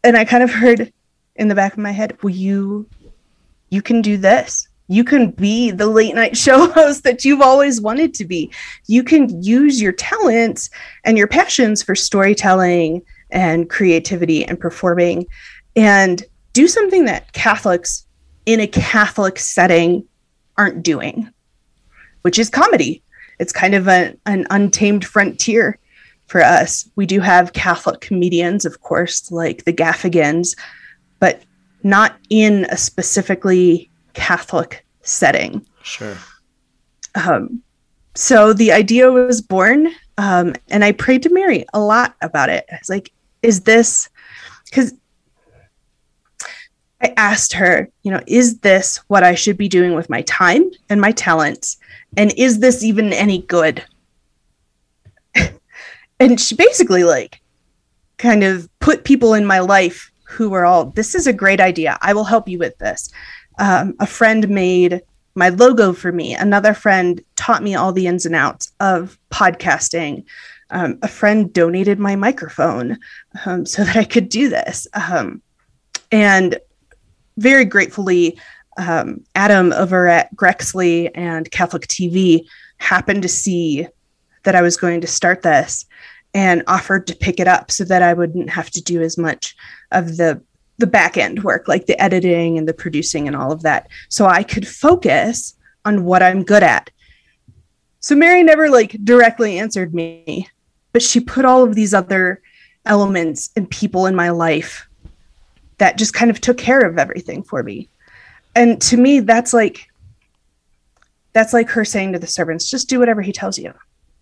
And 0.05 0.15
I 0.15 0.23
kind 0.23 0.43
of 0.43 0.51
heard 0.51 0.93
in 1.35 1.47
the 1.47 1.55
back 1.55 1.73
of 1.73 1.79
my 1.79 1.91
head, 1.91 2.17
well, 2.21 2.33
you 2.33 2.87
you 3.69 3.81
can 3.81 4.01
do 4.01 4.17
this. 4.17 4.67
You 4.87 5.03
can 5.03 5.31
be 5.31 5.71
the 5.71 5.87
late 5.87 6.13
night 6.13 6.37
show 6.45 6.69
host 6.71 7.03
that 7.03 7.25
you've 7.25 7.41
always 7.41 7.81
wanted 7.81 8.13
to 8.15 8.25
be. 8.25 8.51
You 8.85 9.03
can 9.03 9.41
use 9.43 9.81
your 9.81 9.91
talents 9.91 10.69
and 11.03 11.17
your 11.17 11.27
passions 11.27 11.81
for 11.81 11.95
storytelling 11.95 13.01
and 13.31 13.69
creativity 13.69 14.45
and 14.45 14.59
performing 14.59 15.25
and 15.75 16.23
do 16.53 16.67
something 16.67 17.05
that 17.05 17.33
Catholics 17.33 18.05
in 18.45 18.59
a 18.59 18.67
Catholic 18.67 19.39
setting 19.39 20.07
aren't 20.55 20.83
doing, 20.83 21.29
which 22.21 22.37
is 22.37 22.49
comedy. 22.49 23.01
It's 23.39 23.51
kind 23.51 23.73
of 23.73 23.87
a, 23.87 24.15
an 24.27 24.45
untamed 24.51 25.03
frontier 25.03 25.79
for 26.27 26.41
us. 26.41 26.89
We 26.95 27.05
do 27.05 27.19
have 27.19 27.53
Catholic 27.53 28.01
comedians, 28.01 28.65
of 28.65 28.81
course, 28.81 29.31
like 29.31 29.65
the 29.65 29.73
Gaffigans, 29.73 30.55
but 31.19 31.41
not 31.83 32.17
in 32.29 32.65
a 32.69 32.77
specifically 32.77 33.89
Catholic 34.13 34.85
setting. 35.01 35.65
Sure. 35.83 36.17
Um, 37.15 37.61
so 38.15 38.53
the 38.53 38.71
idea 38.71 39.11
was 39.11 39.41
born, 39.41 39.89
um, 40.17 40.55
and 40.69 40.83
I 40.83 40.93
prayed 40.93 41.23
to 41.23 41.29
Mary 41.29 41.65
a 41.73 41.79
lot 41.79 42.15
about 42.21 42.49
it. 42.49 42.65
I 42.71 42.77
was 42.79 42.89
like, 42.89 43.11
is 43.41 43.61
this 43.61 44.09
because 44.65 44.93
I 47.01 47.13
asked 47.17 47.53
her, 47.53 47.89
you 48.03 48.11
know, 48.11 48.21
is 48.25 48.59
this 48.59 48.97
what 49.07 49.23
I 49.23 49.35
should 49.35 49.57
be 49.57 49.67
doing 49.67 49.93
with 49.93 50.09
my 50.09 50.21
time 50.23 50.71
and 50.89 50.99
my 50.99 51.11
talents? 51.11 51.77
And 52.17 52.33
is 52.37 52.59
this 52.59 52.83
even 52.83 53.13
any 53.13 53.39
good? 53.43 53.83
And 56.19 56.39
she 56.39 56.55
basically 56.55 57.03
like 57.03 57.41
kind 58.17 58.43
of 58.43 58.69
put 58.79 59.03
people 59.03 59.33
in 59.33 59.45
my 59.45 59.59
life 59.59 60.11
who 60.23 60.49
were 60.49 60.65
all 60.65 60.85
this 60.85 61.15
is 61.15 61.27
a 61.27 61.33
great 61.33 61.59
idea. 61.59 61.97
I 62.01 62.13
will 62.13 62.23
help 62.23 62.47
you 62.47 62.59
with 62.59 62.77
this. 62.77 63.11
Um, 63.59 63.95
a 63.99 64.07
friend 64.07 64.49
made 64.49 65.01
my 65.35 65.49
logo 65.49 65.93
for 65.93 66.11
me. 66.11 66.33
Another 66.33 66.73
friend 66.73 67.21
taught 67.35 67.63
me 67.63 67.75
all 67.75 67.91
the 67.91 68.07
ins 68.07 68.25
and 68.25 68.35
outs 68.35 68.71
of 68.79 69.17
podcasting. 69.31 70.23
Um, 70.71 70.97
a 71.01 71.07
friend 71.07 71.53
donated 71.53 71.99
my 71.99 72.15
microphone 72.15 72.97
um, 73.45 73.65
so 73.65 73.83
that 73.83 73.95
i 73.95 74.03
could 74.03 74.29
do 74.29 74.49
this. 74.49 74.87
Um, 74.93 75.41
and 76.11 76.59
very 77.37 77.65
gratefully 77.65 78.39
um, 78.77 79.23
adam 79.35 79.73
over 79.73 80.07
at 80.07 80.33
grexley 80.35 81.09
and 81.15 81.49
catholic 81.51 81.87
tv 81.87 82.45
happened 82.77 83.21
to 83.21 83.29
see 83.29 83.87
that 84.45 84.55
i 84.55 84.61
was 84.61 84.77
going 84.77 85.01
to 85.01 85.07
start 85.07 85.41
this 85.41 85.85
and 86.35 86.63
offered 86.67 87.07
to 87.07 87.15
pick 87.15 87.39
it 87.39 87.47
up 87.47 87.71
so 87.71 87.85
that 87.85 88.01
I 88.01 88.13
wouldn't 88.13 88.49
have 88.49 88.69
to 88.71 88.83
do 88.83 89.01
as 89.01 89.17
much 89.17 89.55
of 89.91 90.17
the 90.17 90.39
the 90.77 90.85
back 90.85 91.15
end 91.15 91.41
work 91.41 91.69
like 91.69 91.85
the 91.85 91.99
editing 92.03 92.57
and 92.57 92.67
the 92.67 92.73
producing 92.73 93.27
and 93.27 93.35
all 93.37 93.53
of 93.53 93.61
that 93.61 93.87
so 94.09 94.25
I 94.25 94.43
could 94.43 94.67
focus 94.67 95.55
on 95.85 96.03
what 96.03 96.21
I'm 96.21 96.43
good 96.43 96.63
at. 96.63 96.89
So 98.01 98.13
Mary 98.13 98.43
never 98.43 98.69
like 98.69 98.91
directly 99.05 99.57
answered 99.57 99.93
me, 99.93 100.49
but 100.91 101.01
she 101.01 101.21
put 101.21 101.45
all 101.45 101.63
of 101.63 101.75
these 101.75 101.93
other 101.93 102.41
elements 102.85 103.51
and 103.55 103.69
people 103.69 104.05
in 104.05 104.15
my 104.15 104.31
life 104.31 104.85
that 105.77 105.97
just 105.97 106.13
kind 106.13 106.29
of 106.29 106.41
took 106.41 106.57
care 106.57 106.81
of 106.81 106.99
everything 106.99 107.41
for 107.41 107.63
me. 107.63 107.87
And 108.53 108.81
to 108.81 108.97
me 108.97 109.21
that's 109.21 109.53
like 109.53 109.87
that's 111.31 111.53
like 111.53 111.69
her 111.69 111.85
saying 111.85 112.11
to 112.11 112.19
the 112.19 112.27
servants, 112.27 112.69
just 112.69 112.89
do 112.89 112.99
whatever 112.99 113.21
he 113.21 113.31
tells 113.31 113.57
you. 113.57 113.73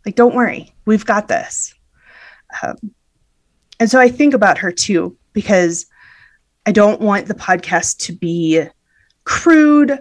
Like 0.05 0.15
don't 0.15 0.35
worry, 0.35 0.73
we've 0.85 1.05
got 1.05 1.27
this. 1.27 1.73
Um, 2.61 2.75
and 3.79 3.89
so 3.89 3.99
I 3.99 4.09
think 4.09 4.33
about 4.33 4.57
her 4.59 4.71
too, 4.71 5.17
because 5.33 5.85
I 6.65 6.71
don't 6.71 7.01
want 7.01 7.27
the 7.27 7.33
podcast 7.33 7.97
to 8.05 8.13
be 8.13 8.63
crude 9.25 9.99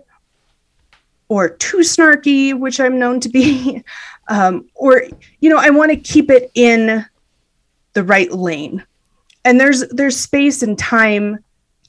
or 1.28 1.48
too 1.48 1.78
snarky, 1.78 2.58
which 2.58 2.78
I'm 2.78 2.98
known 2.98 3.18
to 3.20 3.28
be, 3.28 3.82
um, 4.28 4.68
or 4.74 5.04
you 5.40 5.50
know, 5.50 5.58
I 5.58 5.70
want 5.70 5.90
to 5.90 5.96
keep 5.96 6.30
it 6.30 6.50
in 6.54 7.04
the 7.94 8.04
right 8.04 8.30
lane. 8.30 8.84
And 9.44 9.58
there's 9.58 9.88
there's 9.88 10.16
space 10.16 10.62
and 10.62 10.78
time 10.78 11.38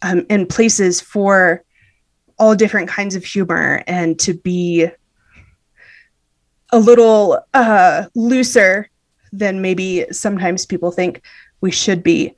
um, 0.01 0.25
and 0.29 0.49
places 0.49 0.99
for 0.99 1.63
all 2.39 2.55
different 2.55 2.89
kinds 2.89 3.15
of 3.15 3.23
humor 3.23 3.83
and 3.85 4.19
to 4.19 4.33
be 4.33 4.87
a 6.73 6.79
little 6.79 7.39
uh, 7.53 8.05
looser 8.15 8.89
than 9.31 9.61
maybe 9.61 10.05
sometimes 10.11 10.65
people 10.65 10.91
think 10.91 11.21
we 11.61 11.71
should 11.71 12.03
be 12.03 12.33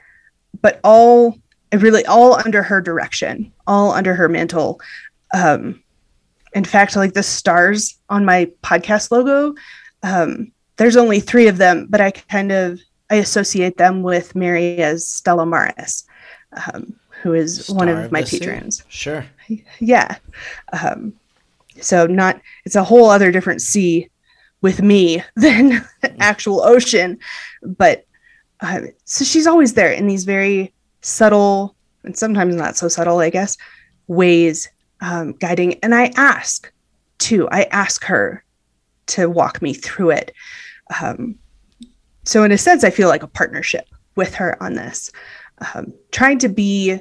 but 0.61 0.79
all 0.83 1.37
really 1.73 2.05
all 2.05 2.35
under 2.45 2.61
her 2.63 2.79
direction 2.79 3.51
all 3.67 3.91
under 3.91 4.13
her 4.13 4.29
mantle 4.29 4.79
um, 5.33 5.83
in 6.55 6.63
fact, 6.63 6.95
like 6.95 7.13
the 7.13 7.21
stars 7.21 7.99
on 8.09 8.25
my 8.25 8.49
podcast 8.63 9.11
logo, 9.11 9.53
um, 10.03 10.51
there's 10.77 10.95
only 10.95 11.19
three 11.19 11.47
of 11.47 11.57
them, 11.57 11.87
but 11.89 12.01
I 12.01 12.11
kind 12.11 12.51
of 12.51 12.79
I 13.09 13.15
associate 13.15 13.77
them 13.77 14.01
with 14.01 14.35
Mary 14.35 14.77
as 14.77 15.07
Stella 15.07 15.45
Maris, 15.45 16.05
um, 16.65 16.97
who 17.21 17.33
is 17.33 17.65
Star 17.65 17.75
one 17.75 17.89
of, 17.89 17.97
of 17.97 18.11
my 18.11 18.23
patrons. 18.23 18.77
Sea. 18.77 18.83
Sure. 18.87 19.25
Yeah. 19.79 20.15
Um, 20.73 21.13
so 21.81 22.07
not 22.07 22.41
it's 22.63 22.75
a 22.75 22.83
whole 22.83 23.09
other 23.09 23.31
different 23.31 23.61
sea 23.61 24.09
with 24.61 24.81
me 24.81 25.23
than 25.35 25.85
actual 26.19 26.61
ocean, 26.61 27.19
but 27.61 28.05
uh, 28.61 28.81
so 29.03 29.25
she's 29.25 29.47
always 29.47 29.73
there 29.73 29.91
in 29.91 30.07
these 30.07 30.23
very 30.23 30.73
subtle 31.01 31.75
and 32.03 32.17
sometimes 32.17 32.55
not 32.55 32.77
so 32.77 32.87
subtle, 32.87 33.19
I 33.19 33.29
guess, 33.29 33.57
ways 34.07 34.69
um, 35.01 35.33
guiding. 35.33 35.75
And 35.83 35.93
I 35.93 36.11
ask 36.15 36.71
too. 37.17 37.47
I 37.51 37.63
ask 37.63 38.03
her 38.05 38.43
to 39.07 39.29
walk 39.29 39.61
me 39.61 39.73
through 39.73 40.11
it. 40.11 40.33
Um, 41.01 41.35
so 42.23 42.43
in 42.43 42.51
a 42.51 42.57
sense, 42.57 42.83
I 42.83 42.89
feel 42.89 43.09
like 43.09 43.23
a 43.23 43.27
partnership 43.27 43.87
with 44.15 44.33
her 44.35 44.61
on 44.63 44.73
this, 44.73 45.11
um, 45.73 45.93
trying 46.11 46.39
to 46.39 46.49
be 46.49 46.99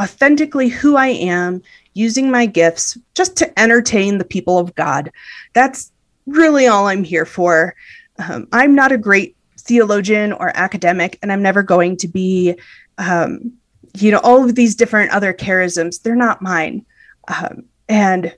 authentically 0.00 0.68
who 0.68 0.96
I 0.96 1.08
am, 1.08 1.62
using 1.94 2.30
my 2.30 2.46
gifts 2.46 2.98
just 3.14 3.36
to 3.36 3.58
entertain 3.58 4.18
the 4.18 4.24
people 4.24 4.58
of 4.58 4.74
God. 4.74 5.10
That's 5.54 5.92
really 6.26 6.66
all 6.66 6.86
I'm 6.86 7.04
here 7.04 7.26
for. 7.26 7.74
Um, 8.18 8.46
I'm 8.52 8.74
not 8.74 8.92
a 8.92 8.98
great 8.98 9.36
theologian 9.58 10.32
or 10.32 10.52
academic, 10.54 11.18
and 11.22 11.32
I'm 11.32 11.42
never 11.42 11.62
going 11.62 11.96
to 11.98 12.08
be. 12.08 12.56
Um, 12.98 13.52
you 13.96 14.10
know, 14.10 14.20
all 14.24 14.44
of 14.44 14.56
these 14.56 14.74
different 14.74 15.12
other 15.12 15.32
charisms, 15.32 16.02
they're 16.02 16.16
not 16.16 16.42
mine. 16.42 16.84
Um, 17.28 17.64
and 17.88 18.34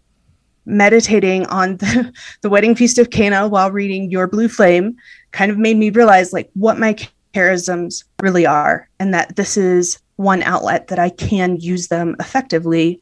meditating 0.66 1.46
on 1.46 1.76
the, 1.78 2.12
the 2.42 2.50
wedding 2.50 2.74
feast 2.74 2.98
of 2.98 3.10
Cana 3.10 3.48
while 3.48 3.70
reading 3.70 4.10
Your 4.10 4.26
Blue 4.26 4.48
Flame 4.48 4.96
kind 5.32 5.50
of 5.50 5.58
made 5.58 5.76
me 5.76 5.90
realize 5.90 6.32
like 6.32 6.50
what 6.54 6.78
my 6.78 6.96
charisms 7.34 8.04
really 8.22 8.46
are, 8.46 8.88
and 8.98 9.12
that 9.14 9.36
this 9.36 9.56
is 9.56 9.98
one 10.16 10.42
outlet 10.42 10.88
that 10.88 10.98
I 10.98 11.10
can 11.10 11.56
use 11.56 11.88
them 11.88 12.16
effectively. 12.18 13.00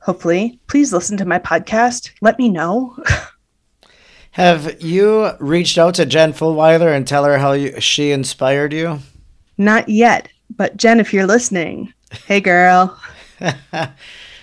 Hopefully, 0.00 0.58
please 0.68 0.92
listen 0.92 1.16
to 1.18 1.26
my 1.26 1.38
podcast. 1.38 2.10
Let 2.20 2.38
me 2.38 2.48
know. 2.48 2.96
Have 4.38 4.80
you 4.80 5.32
reached 5.40 5.78
out 5.78 5.96
to 5.96 6.06
Jen 6.06 6.32
Fulwiler 6.32 6.94
and 6.94 7.04
tell 7.04 7.24
her 7.24 7.38
how 7.38 7.54
you, 7.54 7.80
she 7.80 8.12
inspired 8.12 8.72
you? 8.72 9.00
Not 9.56 9.88
yet, 9.88 10.28
but 10.56 10.76
Jen, 10.76 11.00
if 11.00 11.12
you're 11.12 11.26
listening, 11.26 11.92
hey 12.28 12.40
girl. 12.40 12.96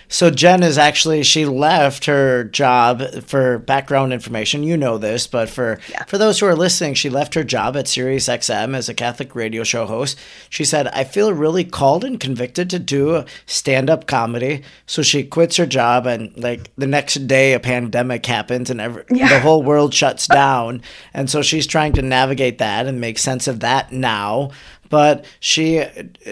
So 0.08 0.30
Jen 0.30 0.62
is 0.62 0.78
actually 0.78 1.22
she 1.22 1.44
left 1.44 2.04
her 2.04 2.44
job 2.44 3.02
for 3.24 3.58
background 3.58 4.12
information. 4.12 4.62
You 4.62 4.76
know 4.76 4.98
this, 4.98 5.26
but 5.26 5.48
for 5.48 5.78
yeah. 5.90 6.04
for 6.04 6.18
those 6.18 6.38
who 6.38 6.46
are 6.46 6.54
listening, 6.54 6.94
she 6.94 7.10
left 7.10 7.34
her 7.34 7.44
job 7.44 7.76
at 7.76 7.88
Sirius 7.88 8.28
XM 8.28 8.76
as 8.76 8.88
a 8.88 8.94
Catholic 8.94 9.34
radio 9.34 9.64
show 9.64 9.86
host. 9.86 10.18
She 10.48 10.64
said, 10.64 10.88
"I 10.88 11.04
feel 11.04 11.32
really 11.32 11.64
called 11.64 12.04
and 12.04 12.20
convicted 12.20 12.70
to 12.70 12.78
do 12.78 13.24
stand-up 13.46 14.06
comedy." 14.06 14.62
So 14.86 15.02
she 15.02 15.24
quits 15.24 15.56
her 15.56 15.66
job 15.66 16.06
and 16.06 16.36
like 16.36 16.70
the 16.76 16.86
next 16.86 17.26
day 17.26 17.52
a 17.52 17.60
pandemic 17.60 18.24
happens 18.26 18.70
and 18.70 18.80
every, 18.80 19.04
yeah. 19.10 19.28
the 19.28 19.40
whole 19.40 19.62
world 19.62 19.92
shuts 19.92 20.26
down. 20.26 20.82
And 21.14 21.28
so 21.28 21.42
she's 21.42 21.66
trying 21.66 21.92
to 21.94 22.02
navigate 22.02 22.58
that 22.58 22.86
and 22.86 23.00
make 23.00 23.18
sense 23.18 23.48
of 23.48 23.60
that 23.60 23.92
now 23.92 24.50
but 24.88 25.24
she 25.40 25.84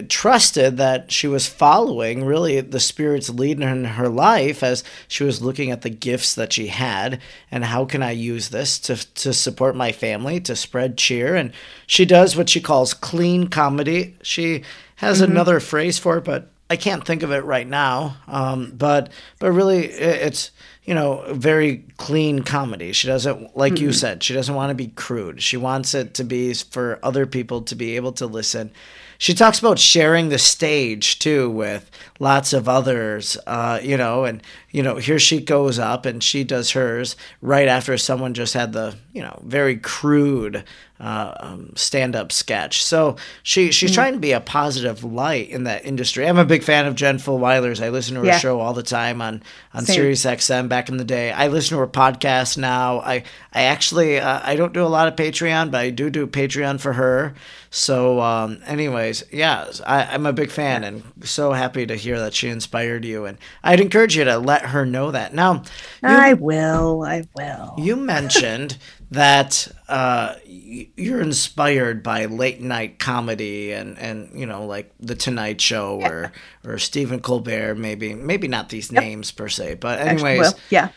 trusted 0.09 0.77
that 0.77 1.11
she 1.11 1.27
was 1.27 1.47
following 1.47 2.25
really 2.25 2.61
the 2.61 2.81
spirit's 2.81 3.31
lead 3.31 3.61
in 3.61 3.85
her 3.85 4.09
life 4.09 4.63
as 4.63 4.85
she 5.09 5.25
was 5.25 5.43
looking 5.43 5.71
at 5.71 5.83
the 5.83 5.91
gifts 5.91 6.35
that 6.35 6.53
she 6.53 6.69
had 6.69 7.21
and 7.51 7.65
how 7.65 7.85
can 7.85 8.03
i 8.03 8.11
use 8.11 8.49
this 8.49 8.79
to, 8.79 8.97
to 9.15 9.33
support 9.33 9.77
my 9.77 9.93
family 9.93 10.41
to 10.41 10.57
spread 10.57 10.97
cheer. 10.97 11.35
And 11.35 11.53
she 11.87 12.05
does 12.05 12.37
what 12.37 12.49
she 12.49 12.61
calls 12.61 12.95
clean 12.95 13.49
comedy. 13.49 14.17
She 14.23 14.63
has 14.97 15.21
mm-hmm. 15.21 15.33
another 15.33 15.61
phrase 15.61 15.99
for 15.99 16.19
it 16.19 16.25
but 16.25 16.51
i 16.71 16.77
can't 16.77 17.05
think 17.05 17.23
of 17.23 17.33
it 17.33 17.45
right 17.45 17.67
now. 17.67 18.17
Um, 18.27 18.73
but 18.77 19.11
but 19.39 19.53
really 19.53 19.87
it's 19.87 20.51
you 20.85 20.95
know, 20.95 21.25
very 21.33 21.85
clean 21.97 22.43
comedy. 22.43 22.93
She 22.93 23.07
doesn't, 23.07 23.57
like 23.57 23.75
mm-hmm. 23.75 23.85
you 23.85 23.93
said, 23.93 24.23
she 24.23 24.35
doesn't 24.35 24.55
want 24.55 24.71
to 24.71 24.75
be 24.75 24.89
crude. 24.89 25.43
She 25.43 25.57
wants 25.57 25.95
it 25.95 26.15
to 26.15 26.25
be 26.25 26.53
for 26.55 26.99
other 27.03 27.25
people 27.25 27.63
to 27.63 27.75
be 27.75 27.97
able 27.97 28.13
to 28.13 28.27
listen. 28.27 28.71
She 29.17 29.33
talks 29.33 29.59
about 29.59 29.79
sharing 29.79 30.29
the 30.29 30.39
stage 30.39 31.19
too 31.19 31.49
with 31.49 31.91
lots 32.19 32.53
of 32.53 32.69
others, 32.69 33.39
uh, 33.47 33.81
you 33.83 33.97
know, 33.97 34.25
and 34.25 34.43
you 34.71 34.83
know, 34.83 34.97
here 34.97 35.19
she 35.19 35.41
goes 35.41 35.79
up 35.79 36.05
and 36.05 36.23
she 36.23 36.45
does 36.45 36.73
hers 36.73 37.17
right 37.41 37.69
after 37.69 37.97
someone 37.97 38.35
just 38.35 38.53
had 38.55 38.73
the, 38.73 38.97
you 39.13 39.23
know, 39.23 39.41
very 39.45 39.77
crude 39.77 40.65
uh, 41.01 41.35
um, 41.41 41.73
stand-up 41.75 42.31
sketch. 42.31 42.85
So 42.85 43.17
she 43.43 43.73
she's 43.73 43.91
mm. 43.91 43.95
trying 43.95 44.13
to 44.15 44.21
be 44.21 44.33
a 44.33 44.41
positive 44.41 45.03
light 45.03 45.51
in 45.51 45.65
that 45.65 45.85
industry. 45.85 46.27
I'm 46.27 46.39
a 46.39 46.45
big 46.45 46.63
fan 46.63 46.87
of 46.87 46.95
Jen 46.95 47.19
Fulwiler's. 47.19 47.81
I 47.81 47.89
listen 47.89 48.15
to 48.15 48.21
her 48.21 48.27
yeah. 48.27 48.39
show 48.39 48.61
all 48.61 48.75
the 48.75 48.83
time 48.83 49.21
on 49.21 49.43
on 49.73 49.85
Same. 49.85 49.95
Sirius 49.95 50.25
XM 50.25 50.69
back 50.69 50.89
in 50.89 50.97
the 50.97 51.05
day. 51.05 51.33
I 51.33 51.49
listen 51.49 51.77
to 51.77 51.81
her 51.81 51.89
podcast 51.89 52.57
now. 52.57 53.01
I 53.01 53.25
I 53.53 53.65
actually 53.65 54.19
uh, 54.19 54.41
I 54.43 54.57
don't 54.57 54.73
do 54.73 54.85
a 54.85 54.87
lot 54.87 55.09
of 55.09 55.17
Patreon, 55.17 55.71
but 55.71 55.81
I 55.81 55.91
do 55.91 56.11
do 56.11 56.27
Patreon 56.27 56.81
for 56.81 56.93
her. 56.93 57.35
So, 57.77 58.21
um, 58.21 58.61
anyways, 58.67 59.25
yeah, 59.33 59.69
I, 59.85 60.15
am 60.15 60.27
a 60.27 60.33
big 60.33 60.53
fan 60.53 60.85
and 60.85 61.03
so 61.25 61.51
happy 61.51 61.85
to 61.87 61.97
hear 61.97 62.21
that 62.21 62.33
she 62.33 62.49
inspired 62.49 63.05
you. 63.05 63.25
And 63.25 63.37
I'd 63.65 63.81
encourage 63.81 64.17
you 64.17 64.23
to 64.23 64.39
let 64.39 64.67
her 64.67 64.87
know 64.87 65.11
that. 65.11 65.35
Now, 65.35 65.55
you, 65.55 66.09
I 66.09 66.35
will. 66.35 67.03
I 67.03 67.25
will. 67.35 67.75
You 67.77 67.97
mentioned 67.97 68.79
that 69.11 69.69
uh, 69.89 70.35
you're 70.45 71.21
inspired 71.21 72.03
by 72.03 72.25
late 72.27 72.61
night 72.61 72.99
comedy 72.99 73.73
and, 73.73 73.99
and 73.99 74.31
you 74.39 74.47
know 74.47 74.67
like 74.67 74.93
the 75.01 75.15
Tonight 75.15 75.61
Show 75.61 76.01
or 76.01 76.33
or 76.65 76.79
Stephen 76.79 77.21
Colbert 77.21 77.77
maybe 77.77 78.15
maybe 78.15 78.49
not 78.49 78.69
these 78.69 78.91
yep. 78.91 79.03
names 79.03 79.31
per 79.31 79.49
se 79.49 79.75
but 79.75 80.01
anyways 80.01 80.23
Actually, 80.23 80.39
well, 80.39 80.59
yeah. 80.71 80.89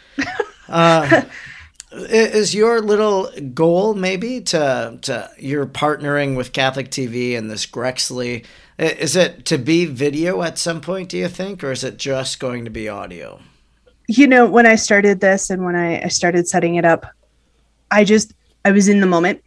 uh, 0.69 1.21
is 1.91 2.53
your 2.53 2.81
little 2.81 3.29
goal 3.53 3.93
maybe 3.93 4.41
to 4.41 4.97
to 5.01 5.29
you're 5.37 5.65
partnering 5.65 6.35
with 6.35 6.53
Catholic 6.53 6.89
TV 6.89 7.37
and 7.37 7.49
this 7.49 7.65
Grexley 7.65 8.45
is 8.77 9.15
it 9.15 9.45
to 9.45 9.57
be 9.57 9.85
video 9.85 10.41
at 10.43 10.57
some 10.57 10.81
point 10.81 11.09
do 11.09 11.17
you 11.17 11.27
think 11.27 11.63
or 11.63 11.71
is 11.71 11.83
it 11.83 11.97
just 11.97 12.39
going 12.39 12.65
to 12.65 12.71
be 12.71 12.89
audio? 12.89 13.39
You 14.07 14.27
know 14.27 14.45
when 14.45 14.65
I 14.65 14.75
started 14.75 15.19
this 15.19 15.49
and 15.49 15.65
when 15.65 15.75
I, 15.75 16.03
I 16.03 16.07
started 16.07 16.47
setting 16.47 16.75
it 16.75 16.85
up 16.85 17.05
I 17.91 18.03
just 18.03 18.33
I 18.65 18.71
was 18.71 18.87
in 18.87 18.99
the 18.99 19.07
moment. 19.07 19.43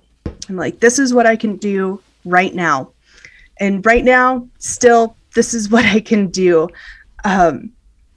I'm 0.48 0.56
like, 0.56 0.80
this 0.80 0.98
is 0.98 1.14
what 1.14 1.26
I 1.26 1.36
can 1.36 1.56
do 1.56 2.02
right 2.24 2.54
now. 2.54 2.92
And 3.58 3.84
right 3.84 4.04
now, 4.04 4.48
still, 4.58 5.16
this 5.34 5.54
is 5.54 5.70
what 5.70 5.84
I 5.84 6.00
can 6.00 6.28
do. 6.28 6.68
Um, 7.24 7.72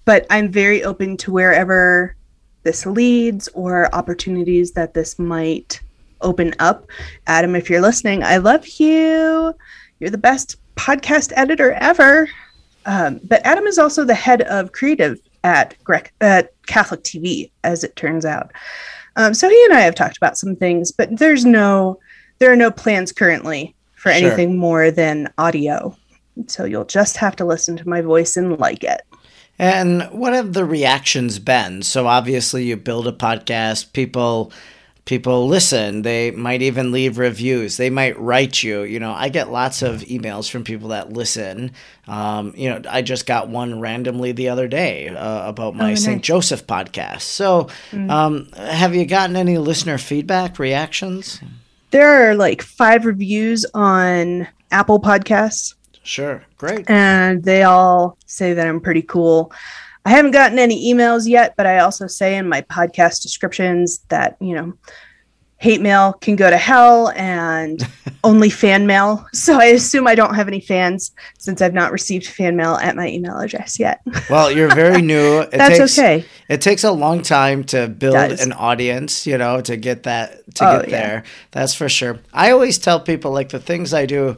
but 0.05 0.25
I'm 0.29 0.51
very 0.51 0.83
open 0.83 1.17
to 1.17 1.31
wherever 1.31 2.15
this 2.63 2.85
leads 2.85 3.47
or 3.49 3.93
opportunities 3.93 4.71
that 4.71 4.93
this 4.93 5.19
might 5.19 5.81
open 6.21 6.53
up. 6.59 6.87
Adam, 7.27 7.55
if 7.55 7.69
you're 7.69 7.81
listening, 7.81 8.23
I 8.23 8.37
love 8.37 8.65
you. 8.79 9.53
You're 9.99 10.09
the 10.09 10.17
best 10.17 10.57
podcast 10.75 11.33
editor 11.35 11.73
ever. 11.73 12.29
Um, 12.85 13.19
but 13.23 13.45
Adam 13.45 13.65
is 13.65 13.77
also 13.77 14.03
the 14.03 14.15
head 14.15 14.41
of 14.43 14.71
creative 14.71 15.19
at, 15.43 15.75
Catholic 16.65 17.03
TV, 17.03 17.51
as 17.63 17.83
it 17.83 17.95
turns 17.95 18.25
out. 18.25 18.51
Um, 19.15 19.33
so 19.33 19.49
he 19.49 19.63
and 19.65 19.73
I 19.73 19.81
have 19.81 19.95
talked 19.95 20.17
about 20.17 20.37
some 20.37 20.55
things, 20.55 20.91
but 20.91 21.17
there's 21.17 21.45
no, 21.45 21.99
there 22.39 22.51
are 22.51 22.55
no 22.55 22.71
plans 22.71 23.11
currently 23.11 23.75
for 23.93 24.11
sure. 24.11 24.27
anything 24.27 24.57
more 24.57 24.91
than 24.91 25.31
audio. 25.37 25.95
So 26.47 26.65
you'll 26.65 26.85
just 26.85 27.17
have 27.17 27.35
to 27.37 27.45
listen 27.45 27.77
to 27.77 27.87
my 27.87 28.01
voice 28.01 28.35
and 28.35 28.59
like 28.59 28.83
it. 28.83 29.01
And 29.59 30.03
what 30.11 30.33
have 30.33 30.53
the 30.53 30.65
reactions 30.65 31.37
been? 31.37 31.83
So 31.83 32.07
obviously 32.07 32.65
you 32.65 32.75
build 32.75 33.07
a 33.07 33.11
podcast, 33.11 33.93
people 33.93 34.51
people 35.05 35.47
listen 35.47 36.01
they 36.01 36.31
might 36.31 36.61
even 36.61 36.91
leave 36.91 37.17
reviews 37.17 37.75
they 37.75 37.89
might 37.89 38.17
write 38.19 38.63
you 38.63 38.83
you 38.83 38.99
know 38.99 39.11
i 39.11 39.27
get 39.27 39.51
lots 39.51 39.81
of 39.81 40.01
emails 40.01 40.49
from 40.49 40.63
people 40.63 40.89
that 40.89 41.11
listen. 41.11 41.71
Um, 42.07 42.53
you 42.55 42.69
know 42.69 42.81
i 42.89 43.01
just 43.01 43.25
got 43.25 43.49
one 43.49 43.79
randomly 43.79 44.31
the 44.31 44.49
other 44.49 44.67
day 44.67 45.09
uh, 45.09 45.47
about 45.47 45.75
my 45.75 45.85
oh, 45.85 45.87
nice. 45.89 46.03
st 46.03 46.23
joseph 46.23 46.67
podcast. 46.67 47.21
So 47.21 47.69
mm. 47.91 48.09
um, 48.09 48.49
have 48.55 48.95
you 48.95 49.05
gotten 49.05 49.35
any 49.35 49.57
listener 49.57 49.97
feedback 49.97 50.59
reactions? 50.59 51.41
There 51.91 52.29
are 52.29 52.35
like 52.35 52.61
five 52.61 53.05
reviews 53.05 53.65
on 53.73 54.47
apple 54.71 54.99
podcasts. 54.99 55.75
Sure 56.03 56.43
great. 56.57 56.89
And 56.89 57.43
they 57.43 57.63
all 57.63 58.17
say 58.25 58.53
that 58.53 58.67
i'm 58.67 58.79
pretty 58.79 59.01
cool 59.01 59.51
I 60.05 60.09
haven't 60.09 60.31
gotten 60.31 60.59
any 60.59 60.93
emails 60.93 61.27
yet, 61.27 61.55
but 61.55 61.65
I 61.65 61.79
also 61.79 62.07
say 62.07 62.37
in 62.37 62.49
my 62.49 62.61
podcast 62.61 63.21
descriptions 63.21 63.99
that, 64.09 64.35
you 64.41 64.53
know, 64.53 64.73
hate 65.63 65.79
mail 65.79 66.11
can 66.11 66.35
go 66.35 66.49
to 66.49 66.57
hell 66.57 67.09
and 67.15 67.87
only 68.25 68.49
fan 68.49 68.85
mail. 68.85 69.25
So 69.31 69.57
I 69.57 69.67
assume 69.67 70.07
I 70.07 70.13
don't 70.13 70.35
have 70.35 70.49
any 70.49 70.59
fans 70.59 71.13
since 71.37 71.61
I've 71.61 71.73
not 71.73 71.93
received 71.93 72.27
fan 72.27 72.57
mail 72.57 72.73
at 72.75 72.97
my 72.97 73.07
email 73.07 73.39
address 73.39 73.79
yet. 73.79 74.01
Well, 74.29 74.51
you're 74.51 74.75
very 74.75 75.01
new. 75.13 75.39
It 75.39 75.51
That's 75.51 75.77
takes, 75.77 75.97
okay. 75.97 76.25
It 76.49 76.59
takes 76.59 76.83
a 76.83 76.91
long 76.91 77.21
time 77.21 77.63
to 77.65 77.87
build 77.87 78.15
an 78.41 78.51
audience, 78.51 79.25
you 79.25 79.37
know, 79.37 79.61
to 79.61 79.77
get 79.77 80.03
that 80.03 80.53
to 80.55 80.69
oh, 80.69 80.81
get 80.81 80.89
there. 80.89 81.23
Yeah. 81.23 81.31
That's 81.51 81.73
for 81.73 81.87
sure. 81.87 82.19
I 82.33 82.51
always 82.51 82.77
tell 82.77 82.99
people 82.99 83.31
like 83.31 83.47
the 83.47 83.59
things 83.59 83.93
I 83.93 84.05
do 84.05 84.35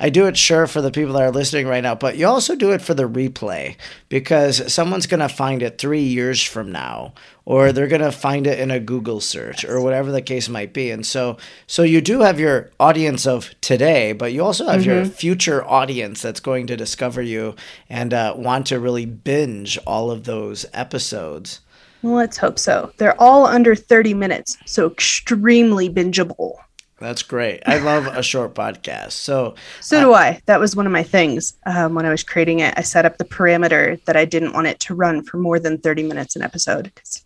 I 0.00 0.10
do 0.10 0.26
it 0.26 0.36
sure 0.36 0.66
for 0.68 0.80
the 0.80 0.92
people 0.92 1.14
that 1.14 1.22
are 1.22 1.32
listening 1.32 1.66
right 1.66 1.82
now, 1.82 1.96
but 1.96 2.16
you 2.16 2.26
also 2.26 2.54
do 2.54 2.70
it 2.70 2.82
for 2.82 2.94
the 2.94 3.08
replay 3.08 3.76
because 4.08 4.72
someone's 4.72 5.08
going 5.08 5.20
to 5.20 5.28
find 5.28 5.60
it 5.60 5.78
three 5.78 6.02
years 6.02 6.40
from 6.40 6.70
now, 6.70 7.14
or 7.44 7.72
they're 7.72 7.88
going 7.88 8.02
to 8.02 8.12
find 8.12 8.46
it 8.46 8.60
in 8.60 8.70
a 8.70 8.78
Google 8.78 9.20
search 9.20 9.64
or 9.64 9.80
whatever 9.80 10.12
the 10.12 10.22
case 10.22 10.48
might 10.48 10.72
be. 10.72 10.92
And 10.92 11.04
so, 11.04 11.36
so 11.66 11.82
you 11.82 12.00
do 12.00 12.20
have 12.20 12.38
your 12.38 12.70
audience 12.78 13.26
of 13.26 13.52
today, 13.60 14.12
but 14.12 14.32
you 14.32 14.44
also 14.44 14.68
have 14.68 14.82
mm-hmm. 14.82 14.90
your 14.90 15.04
future 15.04 15.66
audience 15.66 16.22
that's 16.22 16.40
going 16.40 16.68
to 16.68 16.76
discover 16.76 17.20
you 17.20 17.56
and 17.90 18.14
uh, 18.14 18.34
want 18.36 18.66
to 18.66 18.78
really 18.78 19.06
binge 19.06 19.78
all 19.78 20.12
of 20.12 20.24
those 20.24 20.64
episodes. 20.72 21.60
let's 22.04 22.36
hope 22.36 22.60
so. 22.60 22.92
They're 22.98 23.20
all 23.20 23.46
under 23.46 23.74
30 23.74 24.14
minutes, 24.14 24.56
so 24.64 24.86
extremely 24.86 25.90
bingeable. 25.90 26.54
That's 27.00 27.22
great. 27.22 27.62
I 27.64 27.78
love 27.78 28.06
a 28.06 28.22
short 28.22 28.54
podcast. 28.54 29.12
So 29.12 29.54
so 29.80 30.00
do 30.00 30.14
I. 30.14 30.40
That 30.46 30.58
was 30.58 30.74
one 30.74 30.86
of 30.86 30.92
my 30.92 31.04
things 31.04 31.56
um, 31.64 31.94
when 31.94 32.04
I 32.04 32.10
was 32.10 32.24
creating 32.24 32.60
it. 32.60 32.74
I 32.76 32.82
set 32.82 33.04
up 33.04 33.18
the 33.18 33.24
parameter 33.24 34.02
that 34.04 34.16
I 34.16 34.24
didn't 34.24 34.52
want 34.52 34.66
it 34.66 34.80
to 34.80 34.94
run 34.94 35.22
for 35.22 35.36
more 35.36 35.60
than 35.60 35.78
thirty 35.78 36.02
minutes 36.02 36.34
an 36.34 36.42
episode 36.42 36.84
because 36.84 37.24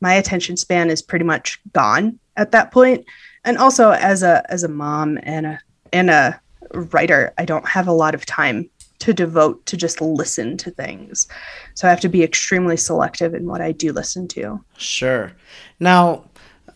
my 0.00 0.14
attention 0.14 0.56
span 0.56 0.90
is 0.90 1.00
pretty 1.00 1.24
much 1.24 1.60
gone 1.72 2.18
at 2.36 2.52
that 2.52 2.70
point. 2.70 3.06
And 3.44 3.56
also, 3.56 3.90
as 3.90 4.22
a 4.22 4.44
as 4.50 4.62
a 4.62 4.68
mom 4.68 5.18
and 5.22 5.46
a 5.46 5.60
and 5.92 6.10
a 6.10 6.40
writer, 6.72 7.32
I 7.38 7.46
don't 7.46 7.66
have 7.68 7.88
a 7.88 7.92
lot 7.92 8.14
of 8.14 8.26
time 8.26 8.68
to 9.00 9.12
devote 9.12 9.64
to 9.66 9.76
just 9.76 10.00
listen 10.00 10.56
to 10.56 10.70
things. 10.70 11.28
So 11.74 11.86
I 11.86 11.90
have 11.90 12.00
to 12.00 12.08
be 12.08 12.22
extremely 12.22 12.76
selective 12.76 13.34
in 13.34 13.46
what 13.46 13.60
I 13.60 13.72
do 13.72 13.92
listen 13.92 14.28
to. 14.28 14.64
Sure. 14.78 15.32
Now 15.78 16.24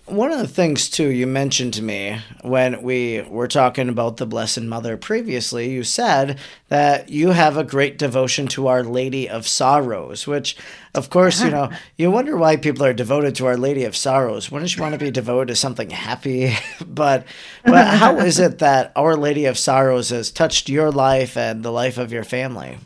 one 0.08 0.32
of 0.32 0.38
the 0.38 0.48
things 0.48 0.88
too 0.88 1.08
you 1.08 1.26
mentioned 1.26 1.74
to 1.74 1.82
me 1.82 2.18
when 2.42 2.82
we 2.82 3.22
were 3.28 3.48
talking 3.48 3.88
about 3.88 4.16
the 4.16 4.26
blessed 4.26 4.62
mother 4.62 4.96
previously 4.96 5.70
you 5.70 5.84
said 5.84 6.38
that 6.68 7.08
you 7.08 7.30
have 7.30 7.56
a 7.56 7.64
great 7.64 7.98
devotion 7.98 8.46
to 8.46 8.66
our 8.66 8.82
lady 8.82 9.28
of 9.28 9.46
sorrows 9.46 10.26
which 10.26 10.56
of 10.94 11.10
course 11.10 11.42
you 11.42 11.50
know 11.50 11.70
you 11.96 12.10
wonder 12.10 12.36
why 12.36 12.56
people 12.56 12.84
are 12.84 12.92
devoted 12.92 13.34
to 13.36 13.46
our 13.46 13.56
lady 13.56 13.84
of 13.84 13.96
sorrows. 13.96 14.50
Wouldn't 14.50 14.74
you 14.74 14.82
want 14.82 14.94
to 14.94 14.98
be 14.98 15.10
devoted 15.10 15.48
to 15.48 15.56
something 15.56 15.90
happy? 15.90 16.54
But 16.86 17.26
but 17.64 17.86
how 17.86 18.18
is 18.18 18.40
it 18.40 18.58
that 18.58 18.92
our 18.96 19.14
lady 19.14 19.44
of 19.46 19.56
sorrows 19.56 20.10
has 20.10 20.30
touched 20.32 20.68
your 20.68 20.90
life 20.90 21.36
and 21.36 21.62
the 21.62 21.70
life 21.70 21.96
of 21.96 22.12
your 22.12 22.24
family? 22.24 22.78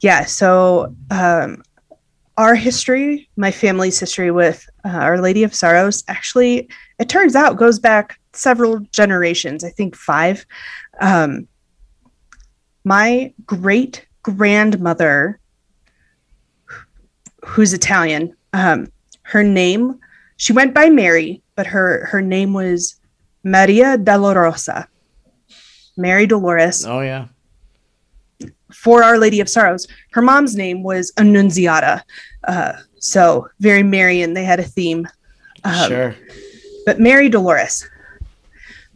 Yeah 0.00 0.24
so 0.24 0.94
um 1.10 1.62
our 2.38 2.54
history, 2.54 3.28
my 3.36 3.50
family's 3.50 4.00
history 4.00 4.30
with 4.30 4.66
uh, 4.84 4.88
Our 4.88 5.20
Lady 5.20 5.42
of 5.42 5.54
Sorrows, 5.54 6.04
actually, 6.08 6.68
it 6.98 7.08
turns 7.08 7.36
out 7.36 7.56
goes 7.56 7.78
back 7.78 8.18
several 8.32 8.80
generations, 8.92 9.64
I 9.64 9.70
think 9.70 9.96
five. 9.96 10.44
Um, 11.00 11.48
my 12.84 13.32
great 13.46 14.06
grandmother, 14.22 15.38
who's 17.44 17.72
Italian, 17.72 18.34
um, 18.52 18.90
her 19.22 19.42
name, 19.42 19.98
she 20.36 20.52
went 20.52 20.74
by 20.74 20.88
Mary, 20.88 21.42
but 21.54 21.66
her, 21.66 22.06
her 22.06 22.20
name 22.20 22.52
was 22.52 22.96
Maria 23.44 23.96
Dolorosa. 23.96 24.86
Mary 25.96 26.26
Dolores. 26.26 26.86
Oh, 26.86 27.00
yeah 27.00 27.28
for 28.82 29.04
Our 29.04 29.16
Lady 29.16 29.38
of 29.38 29.48
Sorrows. 29.48 29.86
Her 30.10 30.22
mom's 30.22 30.56
name 30.56 30.82
was 30.82 31.12
Annunziata. 31.16 32.02
Uh, 32.42 32.72
so 32.98 33.48
very 33.60 33.84
Marian. 33.84 34.34
They 34.34 34.42
had 34.42 34.58
a 34.58 34.64
theme. 34.64 35.06
Um, 35.62 35.88
sure. 35.88 36.16
But 36.84 36.98
Mary 36.98 37.28
Dolores. 37.28 37.88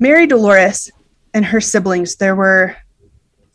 Mary 0.00 0.26
Dolores 0.26 0.90
and 1.34 1.44
her 1.44 1.60
siblings, 1.60 2.16
there 2.16 2.34
were, 2.34 2.76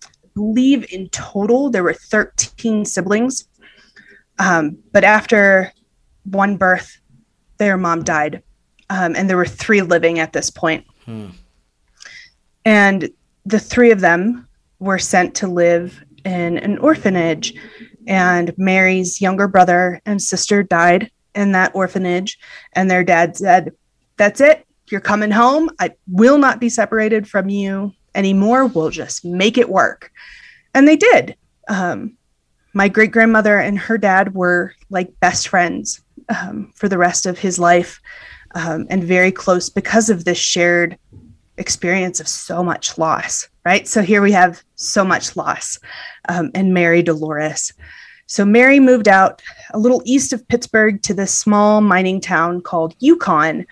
I 0.06 0.08
believe 0.34 0.90
in 0.94 1.10
total, 1.10 1.70
there 1.70 1.84
were 1.84 1.94
13 1.94 2.86
siblings. 2.86 3.50
Um, 4.40 4.78
but 4.94 5.04
after 5.04 5.74
one 6.24 6.56
birth, 6.56 6.98
their 7.58 7.76
mom 7.76 8.04
died. 8.04 8.42
Um, 8.90 9.18
and 9.18 9.30
there 9.30 9.38
were 9.38 9.46
three 9.46 9.82
living 9.82 10.20
at 10.20 10.32
this 10.32 10.50
point. 10.50 10.86
Hmm. 11.04 11.32
And 12.64 13.10
the 13.46 13.60
three 13.60 13.92
of 13.92 14.00
them 14.00 14.48
were 14.80 14.98
sent 14.98 15.36
to 15.36 15.48
live 15.48 16.02
in 16.26 16.58
an 16.58 16.78
orphanage. 16.80 17.54
And 18.08 18.54
Mary's 18.58 19.22
younger 19.22 19.48
brother 19.48 20.02
and 20.06 20.22
sister 20.22 20.64
died 20.64 21.12
in 21.36 21.52
that 21.54 21.76
orphanage. 21.76 22.40
And 22.74 22.90
their 22.90 23.04
dad 23.04 23.38
said, 23.38 23.72
That's 24.18 24.42
it. 24.42 24.66
You're 24.90 25.02
coming 25.02 25.32
home. 25.32 25.70
I 25.80 25.92
will 26.08 26.38
not 26.38 26.60
be 26.60 26.70
separated 26.70 27.28
from 27.28 27.50
you 27.50 27.94
anymore. 28.16 28.66
We'll 28.66 28.90
just 28.90 29.24
make 29.24 29.58
it 29.58 29.70
work. 29.70 30.12
And 30.74 30.88
they 30.88 30.98
did. 30.98 31.36
Um, 31.68 32.18
my 32.74 32.88
great 32.88 33.12
grandmother 33.12 33.58
and 33.58 33.78
her 33.78 33.98
dad 33.98 34.34
were 34.34 34.74
like 34.90 35.20
best 35.20 35.48
friends 35.48 36.02
um, 36.30 36.72
for 36.76 36.88
the 36.88 36.98
rest 36.98 37.26
of 37.26 37.38
his 37.38 37.60
life 37.60 38.02
um, 38.56 38.88
and 38.90 39.04
very 39.04 39.32
close 39.32 39.70
because 39.70 40.10
of 40.10 40.26
this 40.26 40.38
shared 40.38 40.98
experience 41.58 42.20
of 42.20 42.28
so 42.28 42.64
much 42.64 42.98
loss, 42.98 43.48
right? 43.66 43.88
So 43.88 44.02
here 44.02 44.22
we 44.22 44.32
have 44.32 44.64
so 44.76 45.04
much 45.04 45.36
loss 45.36 45.80
um, 46.30 46.52
and 46.56 46.74
Mary 46.74 47.04
Dolores. 47.04 47.74
So 48.28 48.46
Mary 48.46 48.80
moved 48.80 49.08
out 49.08 49.42
a 49.74 49.80
little 49.80 50.02
east 50.06 50.32
of 50.34 50.48
Pittsburgh 50.48 51.02
to 51.04 51.14
this 51.14 51.34
small 51.34 51.82
mining 51.82 52.22
town 52.22 52.62
called 52.62 52.96
Yukon, 53.00 53.66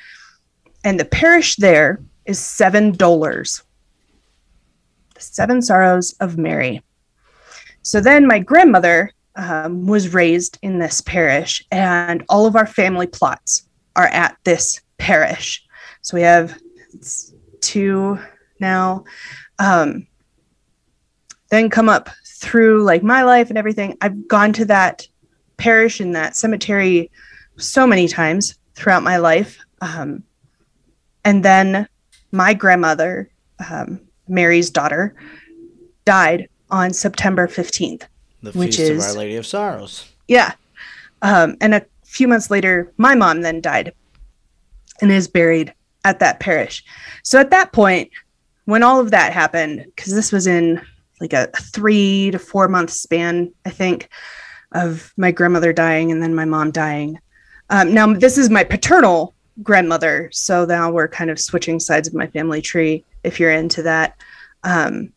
and 0.83 0.99
the 0.99 1.05
parish 1.05 1.55
there 1.55 2.01
is 2.25 2.39
Seven 2.39 2.91
Dolors. 2.91 3.63
The 5.15 5.21
seven 5.21 5.61
sorrows 5.61 6.13
of 6.19 6.37
Mary. 6.37 6.83
So 7.81 8.01
then 8.01 8.27
my 8.27 8.39
grandmother 8.39 9.11
um, 9.35 9.87
was 9.87 10.13
raised 10.13 10.57
in 10.61 10.79
this 10.79 11.01
parish, 11.01 11.65
and 11.71 12.23
all 12.29 12.45
of 12.45 12.55
our 12.55 12.67
family 12.67 13.07
plots 13.07 13.67
are 13.95 14.07
at 14.07 14.37
this 14.43 14.81
parish. 14.97 15.65
So 16.01 16.17
we 16.17 16.23
have 16.23 16.59
two 17.61 18.19
now. 18.59 19.05
Um, 19.59 20.07
then 21.49 21.69
come 21.69 21.89
up 21.89 22.09
through 22.25 22.83
like 22.83 23.03
my 23.03 23.23
life 23.23 23.49
and 23.49 23.57
everything. 23.57 23.97
I've 24.01 24.27
gone 24.27 24.53
to 24.53 24.65
that 24.65 25.07
parish 25.57 25.99
and 25.99 26.15
that 26.15 26.35
cemetery 26.35 27.11
so 27.57 27.85
many 27.85 28.07
times 28.07 28.55
throughout 28.75 29.03
my 29.03 29.17
life. 29.17 29.59
Um, 29.81 30.23
and 31.25 31.43
then 31.43 31.87
my 32.31 32.53
grandmother, 32.53 33.29
um, 33.69 33.99
Mary's 34.27 34.69
daughter, 34.69 35.15
died 36.05 36.47
on 36.71 36.93
September 36.93 37.47
15th, 37.47 38.03
the 38.41 38.51
which 38.51 38.77
Feast 38.77 38.91
is 38.91 39.07
Our 39.09 39.17
Lady 39.17 39.35
of 39.35 39.45
Sorrows. 39.45 40.09
Yeah. 40.27 40.53
Um, 41.21 41.57
and 41.59 41.75
a 41.75 41.85
few 42.03 42.27
months 42.27 42.49
later, 42.49 42.91
my 42.97 43.15
mom 43.15 43.41
then 43.41 43.59
died 43.59 43.93
and 45.01 45.11
is 45.11 45.27
buried 45.27 45.73
at 46.05 46.19
that 46.19 46.39
parish. 46.39 46.83
So 47.23 47.39
at 47.39 47.49
that 47.49 47.73
point, 47.73 48.11
when 48.69 48.83
all 48.83 48.99
of 48.99 49.11
that 49.11 49.33
happened, 49.33 49.83
because 49.95 50.13
this 50.13 50.31
was 50.31 50.45
in 50.45 50.81
like 51.19 51.33
a 51.33 51.47
three 51.59 52.31
to 52.31 52.39
four 52.39 52.67
month 52.67 52.91
span, 52.91 53.51
I 53.65 53.71
think, 53.71 54.09
of 54.73 55.11
my 55.17 55.31
grandmother 55.31 55.73
dying 55.73 56.11
and 56.11 56.21
then 56.21 56.35
my 56.35 56.45
mom 56.45 56.71
dying. 56.71 57.19
Um, 57.69 57.93
now, 57.93 58.13
this 58.13 58.37
is 58.37 58.49
my 58.49 58.63
paternal 58.63 59.33
grandmother. 59.63 60.29
So 60.31 60.65
now 60.65 60.91
we're 60.91 61.07
kind 61.07 61.29
of 61.29 61.39
switching 61.39 61.79
sides 61.79 62.07
of 62.07 62.13
my 62.13 62.27
family 62.27 62.61
tree 62.61 63.03
if 63.23 63.39
you're 63.39 63.51
into 63.51 63.81
that. 63.83 64.15
Um, 64.63 65.13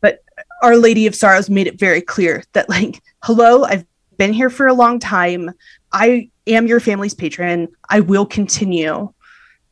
but 0.00 0.22
Our 0.62 0.76
Lady 0.76 1.06
of 1.06 1.14
Sorrows 1.14 1.50
made 1.50 1.66
it 1.66 1.78
very 1.78 2.00
clear 2.00 2.44
that, 2.52 2.68
like, 2.68 3.02
hello, 3.24 3.64
I've 3.64 3.86
been 4.18 4.32
here 4.32 4.50
for 4.50 4.66
a 4.66 4.74
long 4.74 4.98
time. 4.98 5.50
I 5.92 6.30
am 6.46 6.66
your 6.66 6.80
family's 6.80 7.14
patron. 7.14 7.68
I 7.88 8.00
will 8.00 8.26
continue 8.26 9.12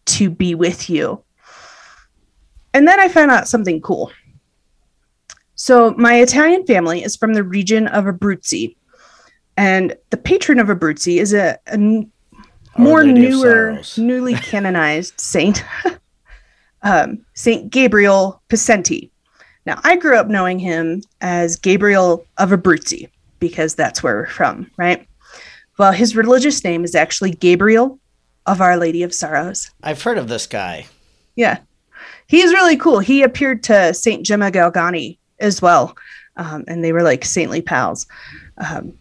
to 0.07 0.31
be 0.31 0.55
with 0.55 0.89
you. 0.89 1.23
And 2.77 2.87
then 2.87 3.01
I 3.01 3.09
found 3.09 3.31
out 3.31 3.49
something 3.49 3.81
cool. 3.81 4.13
So, 5.55 5.95
my 5.97 6.17
Italian 6.17 6.67
family 6.67 7.03
is 7.03 7.17
from 7.17 7.33
the 7.33 7.43
region 7.43 7.87
of 7.87 8.05
Abruzzi. 8.05 8.77
And 9.57 9.97
the 10.11 10.19
patron 10.19 10.61
of 10.61 10.67
Abruzzi 10.67 11.17
is 11.17 11.33
a, 11.33 11.59
a 11.69 11.79
more 12.77 13.03
newer, 13.03 13.81
newly 13.97 14.35
canonized 14.35 15.19
saint, 15.19 15.65
um, 16.83 17.25
Saint 17.33 17.71
Gabriel 17.71 18.43
Possenti. 18.51 19.09
Now, 19.65 19.81
I 19.83 19.97
grew 19.97 20.19
up 20.19 20.29
knowing 20.29 20.59
him 20.59 21.03
as 21.23 21.57
Gabriel 21.57 22.27
of 22.37 22.51
Abruzzi 22.51 23.09
because 23.41 23.75
that's 23.75 24.03
where 24.03 24.17
we're 24.17 24.27
from, 24.27 24.71
right? 24.77 25.09
Well, 25.79 25.93
his 25.93 26.15
religious 26.15 26.63
name 26.63 26.85
is 26.85 26.95
actually 26.95 27.31
Gabriel 27.31 27.99
of 28.45 28.61
Our 28.61 28.77
Lady 28.77 29.03
of 29.03 29.15
Sorrows. 29.15 29.71
I've 29.83 30.03
heard 30.03 30.19
of 30.19 30.29
this 30.29 30.47
guy. 30.47 30.89
Yeah. 31.37 31.61
He's 32.29 32.53
really 32.53 32.77
cool. 32.77 32.99
He 32.99 33.23
appeared 33.23 33.63
to 33.65 33.95
St. 33.95 34.25
Gemma 34.25 34.51
Galgani 34.51 35.19
as 35.39 35.63
well. 35.63 35.97
Um, 36.37 36.65
and 36.69 36.85
they 36.85 36.93
were 36.93 37.03
like 37.03 37.25
saintly 37.25 37.63
pals. 37.63 38.07
Um, 38.59 38.99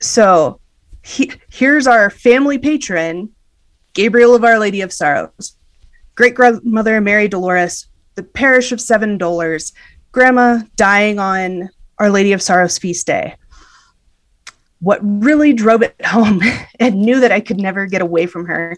so 0.00 0.60
he, 1.02 1.32
here's 1.48 1.86
our 1.86 2.10
family 2.10 2.58
patron, 2.58 3.30
Gabriel 3.94 4.34
of 4.34 4.44
Our 4.44 4.58
Lady 4.58 4.80
of 4.80 4.92
Sorrows, 4.92 5.56
great 6.14 6.34
grandmother 6.34 7.00
Mary 7.00 7.28
Dolores, 7.28 7.86
the 8.14 8.22
parish 8.22 8.72
of 8.72 8.80
Seven 8.80 9.18
Dolors, 9.18 9.72
grandma 10.10 10.60
dying 10.76 11.18
on 11.18 11.70
Our 11.98 12.10
Lady 12.10 12.32
of 12.32 12.42
Sorrows 12.42 12.78
feast 12.78 13.06
day. 13.06 13.36
What 14.80 15.00
really 15.02 15.52
drove 15.52 15.82
it 15.82 15.94
home 16.04 16.40
and 16.80 17.00
knew 17.00 17.20
that 17.20 17.32
I 17.32 17.40
could 17.40 17.58
never 17.58 17.86
get 17.86 18.02
away 18.02 18.26
from 18.26 18.46
her 18.46 18.76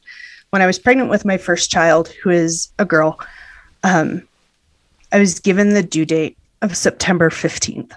when 0.50 0.62
I 0.62 0.66
was 0.66 0.78
pregnant 0.78 1.10
with 1.10 1.24
my 1.24 1.36
first 1.36 1.70
child, 1.70 2.08
who 2.22 2.30
is 2.30 2.68
a 2.78 2.84
girl, 2.84 3.18
um, 3.84 4.26
I 5.12 5.20
was 5.20 5.38
given 5.38 5.74
the 5.74 5.82
due 5.82 6.04
date 6.04 6.36
of 6.62 6.76
September 6.76 7.30
15th. 7.30 7.92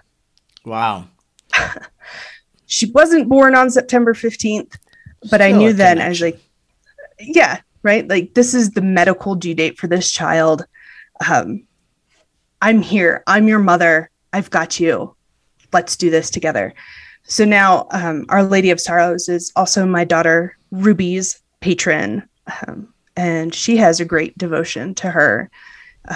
Wow. 0.65 1.07
she 2.67 2.91
wasn't 2.91 3.29
born 3.29 3.55
on 3.55 3.71
September 3.71 4.13
15th, 4.13 4.77
but 5.21 5.27
Still 5.27 5.41
I 5.41 5.51
knew 5.51 5.73
then, 5.73 5.99
I 5.99 6.09
was 6.09 6.21
like, 6.21 6.39
yeah, 7.19 7.61
right? 7.81 8.07
Like, 8.07 8.35
this 8.35 8.53
is 8.53 8.71
the 8.71 8.81
medical 8.81 9.33
due 9.33 9.55
date 9.55 9.79
for 9.79 9.87
this 9.87 10.11
child. 10.11 10.65
Um, 11.27 11.63
I'm 12.61 12.81
here. 12.81 13.23
I'm 13.25 13.47
your 13.47 13.59
mother. 13.59 14.11
I've 14.33 14.51
got 14.51 14.79
you. 14.79 15.15
Let's 15.73 15.95
do 15.95 16.09
this 16.09 16.29
together. 16.29 16.73
So 17.23 17.45
now, 17.45 17.87
um, 17.91 18.25
Our 18.29 18.43
Lady 18.43 18.69
of 18.69 18.79
Sorrows 18.79 19.27
is 19.27 19.51
also 19.55 19.85
my 19.85 20.03
daughter 20.03 20.55
Ruby's 20.71 21.41
patron 21.61 22.27
um, 22.67 22.93
and 23.17 23.53
she 23.53 23.77
has 23.77 23.99
a 23.99 24.05
great 24.05 24.37
devotion 24.37 24.93
to 24.95 25.09
her, 25.09 25.49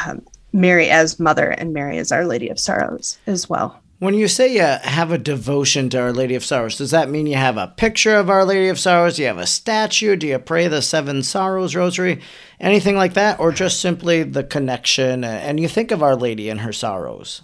um, 0.06 0.26
Mary 0.54 0.90
as 0.90 1.20
mother 1.20 1.50
and 1.50 1.74
Mary 1.74 1.98
as 1.98 2.12
Our 2.12 2.26
Lady 2.26 2.50
of 2.50 2.60
Sorrows 2.60 3.18
as 3.28 3.50
well. 3.50 3.82
When 4.00 4.16
you 4.16 4.28
say 4.28 4.52
you 4.52 4.62
have 4.62 5.12
a 5.12 5.20
devotion 5.20 5.88
to 5.90 6.02
Our 6.02 6.12
Lady 6.12 6.34
of 6.34 6.44
Sorrows, 6.44 6.78
does 6.78 6.90
that 6.90 7.10
mean 7.10 7.28
you 7.28 7.36
have 7.36 7.58
a 7.58 7.68
picture 7.68 8.16
of 8.16 8.32
Our 8.32 8.44
Lady 8.44 8.68
of 8.68 8.80
Sorrows? 8.80 9.16
Do 9.16 9.22
you 9.22 9.28
have 9.28 9.38
a 9.38 9.46
statue? 9.46 10.16
Do 10.16 10.26
you 10.26 10.40
pray 10.40 10.68
the 10.68 10.82
Seven 10.82 11.22
Sorrows 11.22 11.76
Rosary? 11.76 12.20
Anything 12.60 12.96
like 12.96 13.14
that? 13.14 13.40
Or 13.40 13.52
just 13.52 13.80
simply 13.80 14.24
the 14.24 14.44
connection 14.44 15.24
and 15.24 15.60
you 15.60 15.68
think 15.68 15.92
of 15.92 16.02
Our 16.02 16.16
Lady 16.16 16.50
and 16.50 16.62
her 16.62 16.74
sorrows? 16.74 17.44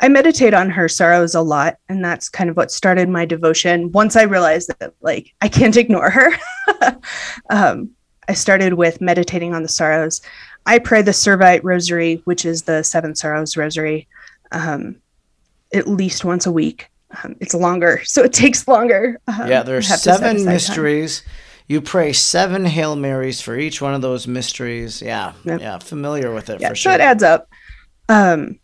I 0.00 0.08
meditate 0.08 0.54
on 0.54 0.70
her 0.70 0.88
sorrows 0.88 1.34
a 1.34 1.40
lot, 1.40 1.78
and 1.88 2.04
that's 2.04 2.28
kind 2.28 2.50
of 2.50 2.56
what 2.56 2.70
started 2.70 3.08
my 3.08 3.24
devotion. 3.24 3.92
Once 3.92 4.16
I 4.16 4.22
realized 4.22 4.72
that, 4.78 4.94
like, 5.00 5.32
I 5.40 5.48
can't 5.48 5.76
ignore 5.76 6.10
her, 6.10 6.30
um, 7.50 7.90
I 8.30 8.34
started 8.34 8.74
with 8.74 9.00
meditating 9.00 9.54
on 9.54 9.64
the 9.64 9.68
sorrows. 9.68 10.20
I 10.64 10.78
pray 10.78 11.02
the 11.02 11.10
Servite 11.10 11.62
Rosary, 11.64 12.22
which 12.26 12.44
is 12.44 12.62
the 12.62 12.84
Seven 12.84 13.16
Sorrows 13.16 13.56
Rosary, 13.56 14.06
um, 14.52 14.94
at 15.74 15.88
least 15.88 16.24
once 16.24 16.46
a 16.46 16.52
week. 16.52 16.88
Um, 17.24 17.34
it's 17.40 17.54
longer, 17.54 18.02
so 18.04 18.22
it 18.22 18.32
takes 18.32 18.68
longer. 18.68 19.18
Um, 19.26 19.48
yeah, 19.48 19.64
there's 19.64 19.88
seven 19.88 20.44
mysteries. 20.44 21.22
Time. 21.22 21.30
You 21.66 21.80
pray 21.80 22.12
seven 22.12 22.64
Hail 22.66 22.94
Marys 22.94 23.40
for 23.40 23.56
each 23.56 23.82
one 23.82 23.94
of 23.94 24.00
those 24.00 24.28
mysteries. 24.28 25.02
Yeah, 25.02 25.32
yep. 25.44 25.60
yeah, 25.60 25.78
familiar 25.78 26.32
with 26.32 26.50
it 26.50 26.60
yeah, 26.60 26.68
for 26.68 26.76
sure. 26.76 26.92
So 26.92 26.94
it 26.94 27.00
adds 27.00 27.24
up. 27.24 27.48
Um, 28.08 28.60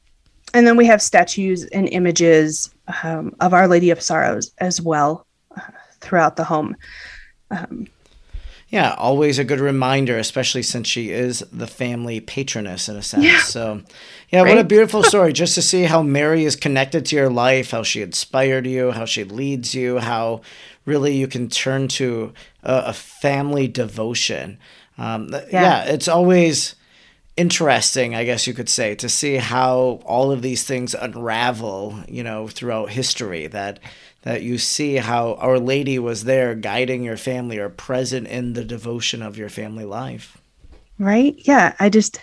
and 0.54 0.64
then 0.64 0.76
we 0.76 0.86
have 0.86 1.02
statues 1.02 1.64
and 1.64 1.88
images 1.88 2.72
um, 3.02 3.34
of 3.40 3.52
Our 3.52 3.66
Lady 3.66 3.90
of 3.90 4.00
Sorrows 4.00 4.52
as 4.58 4.80
well 4.80 5.26
uh, 5.56 5.60
throughout 6.00 6.36
the 6.36 6.44
home. 6.44 6.76
Um, 7.50 7.88
yeah, 8.68 8.94
always 8.98 9.38
a 9.38 9.44
good 9.44 9.60
reminder, 9.60 10.18
especially 10.18 10.62
since 10.62 10.88
she 10.88 11.10
is 11.10 11.40
the 11.52 11.68
family 11.68 12.18
patroness 12.18 12.88
in 12.88 12.96
a 12.96 13.02
sense. 13.02 13.24
Yeah. 13.24 13.40
So, 13.40 13.82
yeah, 14.30 14.42
right? 14.42 14.48
what 14.48 14.58
a 14.58 14.64
beautiful 14.64 15.02
story 15.04 15.32
just 15.32 15.54
to 15.54 15.62
see 15.62 15.84
how 15.84 16.02
Mary 16.02 16.44
is 16.44 16.56
connected 16.56 17.06
to 17.06 17.16
your 17.16 17.30
life, 17.30 17.70
how 17.70 17.84
she 17.84 18.02
inspired 18.02 18.66
you, 18.66 18.90
how 18.90 19.04
she 19.04 19.22
leads 19.22 19.74
you, 19.74 19.98
how 19.98 20.40
really 20.84 21.14
you 21.14 21.28
can 21.28 21.48
turn 21.48 21.86
to 21.88 22.32
a, 22.64 22.86
a 22.86 22.92
family 22.92 23.68
devotion. 23.68 24.58
Um, 24.98 25.28
yeah. 25.30 25.42
yeah, 25.50 25.84
it's 25.84 26.08
always 26.08 26.74
interesting, 27.36 28.14
I 28.14 28.24
guess 28.24 28.46
you 28.46 28.54
could 28.54 28.68
say, 28.68 28.94
to 28.96 29.08
see 29.08 29.36
how 29.36 30.00
all 30.04 30.32
of 30.32 30.42
these 30.42 30.64
things 30.64 30.94
unravel, 30.94 32.00
you 32.08 32.24
know, 32.24 32.48
throughout 32.48 32.90
history. 32.90 33.46
That 33.46 33.78
that 34.26 34.42
you 34.42 34.58
see 34.58 34.96
how 34.96 35.34
Our 35.34 35.60
Lady 35.60 36.00
was 36.00 36.24
there 36.24 36.56
guiding 36.56 37.04
your 37.04 37.16
family 37.16 37.58
or 37.58 37.68
present 37.68 38.26
in 38.26 38.54
the 38.54 38.64
devotion 38.64 39.22
of 39.22 39.38
your 39.38 39.48
family 39.48 39.84
life. 39.84 40.36
Right? 40.98 41.36
Yeah. 41.38 41.76
I 41.78 41.88
just 41.90 42.20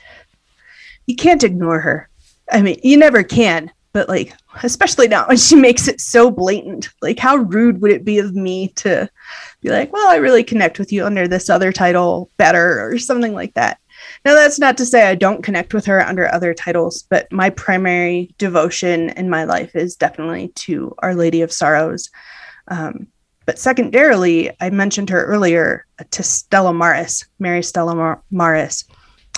you 1.05 1.15
can't 1.15 1.45
ignore 1.45 1.79
her. 1.79 2.09
I 2.51 2.61
mean, 2.61 2.77
you 2.83 2.97
never 2.97 3.23
can, 3.23 3.71
but 3.93 4.09
like 4.09 4.35
especially 4.63 5.07
now 5.07 5.25
when 5.29 5.37
she 5.37 5.55
makes 5.55 5.87
it 5.87 6.01
so 6.01 6.29
blatant. 6.29 6.89
Like 7.01 7.19
how 7.19 7.37
rude 7.37 7.81
would 7.81 7.91
it 7.93 8.03
be 8.03 8.19
of 8.19 8.35
me 8.35 8.67
to 8.75 9.09
be 9.61 9.69
like, 9.69 9.93
well, 9.93 10.09
I 10.09 10.17
really 10.17 10.43
connect 10.43 10.79
with 10.79 10.91
you 10.91 11.05
under 11.05 11.25
this 11.25 11.49
other 11.49 11.71
title 11.71 12.29
better 12.35 12.85
or 12.85 12.99
something 12.99 13.33
like 13.33 13.53
that. 13.53 13.79
Now, 14.25 14.36
that's 14.36 14.59
not 14.59 14.77
to 14.77 14.86
say 14.86 15.07
I 15.07 15.15
don't 15.15 15.43
connect 15.43 15.73
with 15.73 15.86
her 15.86 16.01
under 16.01 16.31
other 16.31 16.53
titles, 16.53 17.03
but 17.09 17.31
my 17.31 17.49
primary 17.49 18.33
devotion 18.38 19.09
in 19.12 19.29
my 19.29 19.43
life 19.43 19.75
is 19.75 19.95
definitely 19.95 20.49
to 20.55 20.95
Our 20.99 21.13
Lady 21.13 21.41
of 21.41 21.51
Sorrows. 21.51 22.09
Um, 22.69 23.07
but 23.45 23.59
secondarily, 23.59 24.51
I 24.62 24.69
mentioned 24.69 25.09
her 25.09 25.25
earlier 25.25 25.86
to 26.12 26.23
Stella 26.23 26.73
Maris, 26.73 27.25
Mary 27.39 27.62
Stella 27.62 27.95
Mar- 27.95 28.21
Maris, 28.31 28.86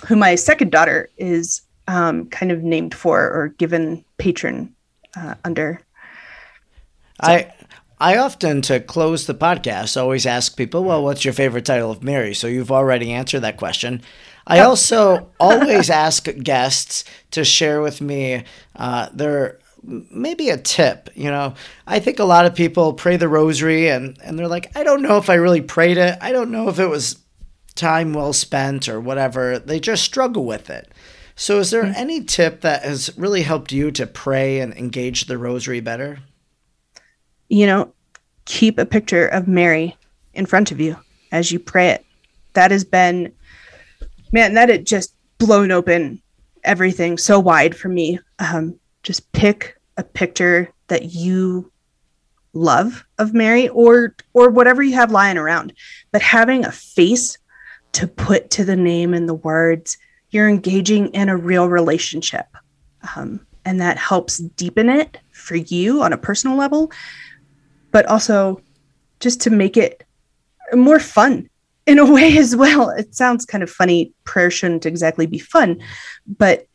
who 0.08 0.16
my 0.16 0.36
second 0.36 0.72
daughter 0.72 1.10
is 1.18 1.62
um, 1.88 2.28
kind 2.28 2.52
of 2.52 2.62
named 2.62 2.94
for 2.94 3.20
or 3.20 3.50
given 3.58 4.06
patron 4.18 4.76
uh, 5.18 5.34
under. 5.44 5.80
So. 7.24 7.32
I 7.32 7.54
I 8.00 8.18
often, 8.18 8.62
to 8.64 8.82
close 8.82 9.26
the 9.26 9.34
podcast, 9.34 10.00
always 10.00 10.26
ask 10.26 10.58
people, 10.58 10.84
well, 10.84 11.02
what's 11.02 11.24
your 11.24 11.34
favorite 11.34 11.66
title 11.66 11.92
of 11.92 12.04
Mary? 12.04 12.34
So 12.34 12.48
you've 12.48 12.72
already 12.72 13.14
answered 13.14 13.40
that 13.40 13.56
question. 13.58 14.02
I 14.48 14.60
also 14.60 15.32
always 15.40 15.90
ask 16.06 16.28
guests 16.44 17.04
to 17.32 17.44
share 17.44 17.82
with 17.82 18.02
me 18.02 18.44
uh, 18.76 19.10
their 19.14 19.60
maybe 19.84 20.50
a 20.50 20.58
tip. 20.58 21.10
You 21.16 21.30
know, 21.30 21.54
I 21.88 22.00
think 22.00 22.20
a 22.20 22.26
lot 22.26 22.46
of 22.46 22.56
people 22.56 22.94
pray 22.94 23.18
the 23.18 23.28
rosary 23.28 23.90
and, 23.90 24.18
and 24.24 24.38
they're 24.38 24.48
like, 24.48 24.76
I 24.76 24.84
don't 24.84 25.02
know 25.02 25.18
if 25.18 25.30
I 25.30 25.36
really 25.36 25.62
prayed 25.62 25.98
it. 25.98 26.18
I 26.22 26.32
don't 26.32 26.52
know 26.52 26.70
if 26.70 26.80
it 26.80 26.88
was 26.88 27.18
time 27.76 28.14
well 28.14 28.34
spent 28.34 28.88
or 28.88 29.00
whatever. 29.00 29.60
They 29.60 29.80
just 29.80 30.04
struggle 30.04 30.46
with 30.46 30.70
it. 30.70 30.92
So, 31.36 31.60
is 31.60 31.70
there 31.70 31.84
mm-hmm. 31.84 31.94
any 31.98 32.24
tip 32.24 32.62
that 32.62 32.84
has 32.84 33.16
really 33.18 33.42
helped 33.42 33.74
you 33.74 33.92
to 33.92 34.08
pray 34.08 34.62
and 34.62 34.74
engage 34.74 35.26
the 35.26 35.38
rosary 35.38 35.82
better? 35.82 36.20
You 37.50 37.68
know, 37.68 37.94
keep 38.46 38.78
a 38.78 38.86
picture 38.86 39.28
of 39.28 39.48
Mary 39.48 39.98
in 40.34 40.46
front 40.46 40.72
of 40.72 40.80
you 40.80 40.98
as 41.34 41.52
you 41.52 41.60
pray 41.60 41.90
it. 41.90 42.06
That 42.54 42.72
has 42.72 42.86
been 42.86 43.34
man, 44.36 44.54
that 44.54 44.68
had 44.68 44.86
just 44.86 45.16
blown 45.38 45.72
open 45.72 46.22
everything 46.66 47.18
so 47.18 47.40
wide 47.40 47.74
for 47.74 47.88
me. 47.88 48.20
Um, 48.40 48.78
just 49.02 49.32
pick 49.32 49.78
a 49.96 50.04
picture 50.04 50.70
that 50.88 51.14
you 51.14 51.72
love 52.52 53.06
of 53.18 53.34
Mary 53.34 53.70
or 53.70 54.14
or 54.34 54.50
whatever 54.50 54.84
you 54.84 54.94
have 54.96 55.10
lying 55.10 55.38
around, 55.38 55.72
but 56.12 56.22
having 56.22 56.66
a 56.66 56.72
face 56.72 57.38
to 57.94 58.08
put 58.08 58.50
to 58.50 58.66
the 58.66 58.76
name 58.76 59.14
and 59.14 59.30
the 59.30 59.34
words, 59.34 59.98
you're 60.32 60.50
engaging 60.50 61.08
in 61.14 61.30
a 61.30 61.38
real 61.38 61.70
relationship. 61.70 62.48
Um, 63.16 63.40
and 63.64 63.80
that 63.80 63.98
helps 63.98 64.40
deepen 64.40 64.90
it 64.90 65.18
for 65.32 65.56
you 65.56 66.02
on 66.02 66.12
a 66.12 66.18
personal 66.18 66.58
level, 66.58 66.92
but 67.92 68.06
also 68.08 68.62
just 69.22 69.40
to 69.42 69.50
make 69.50 69.78
it 69.78 70.04
more 70.74 71.00
fun 71.00 71.50
in 71.86 72.00
a 72.00 72.12
way 72.12 72.38
as 72.38 72.56
well. 72.56 72.90
It 72.90 73.16
sounds 73.16 73.46
kind 73.46 73.64
of 73.64 73.70
funny. 73.70 74.14
Prayer 74.24 74.52
shouldn't 74.52 74.86
exactly 74.86 75.26
be 75.26 75.40
fun, 75.40 75.82
but 76.26 76.68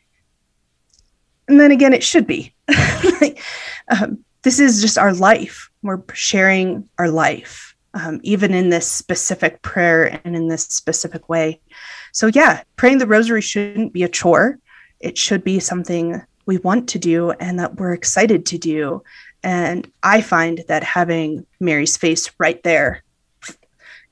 and 1.50 1.58
then 1.58 1.72
again, 1.72 1.92
it 1.92 2.04
should 2.04 2.28
be. 2.28 2.54
like, 3.20 3.42
um, 3.88 4.24
this 4.42 4.60
is 4.60 4.80
just 4.80 4.96
our 4.96 5.12
life. 5.12 5.68
We're 5.82 6.02
sharing 6.12 6.88
our 6.96 7.10
life, 7.10 7.74
um, 7.92 8.20
even 8.22 8.54
in 8.54 8.70
this 8.70 8.90
specific 8.90 9.60
prayer 9.62 10.20
and 10.24 10.36
in 10.36 10.46
this 10.46 10.62
specific 10.64 11.28
way. 11.28 11.60
So, 12.12 12.28
yeah, 12.28 12.62
praying 12.76 12.98
the 12.98 13.06
rosary 13.06 13.40
shouldn't 13.40 13.92
be 13.92 14.04
a 14.04 14.08
chore. 14.08 14.60
It 15.00 15.18
should 15.18 15.42
be 15.42 15.58
something 15.58 16.22
we 16.46 16.58
want 16.58 16.88
to 16.90 17.00
do 17.00 17.32
and 17.32 17.58
that 17.58 17.76
we're 17.76 17.94
excited 17.94 18.46
to 18.46 18.58
do. 18.58 19.02
And 19.42 19.90
I 20.04 20.20
find 20.20 20.62
that 20.68 20.84
having 20.84 21.46
Mary's 21.58 21.96
face 21.96 22.30
right 22.38 22.62
there 22.62 23.02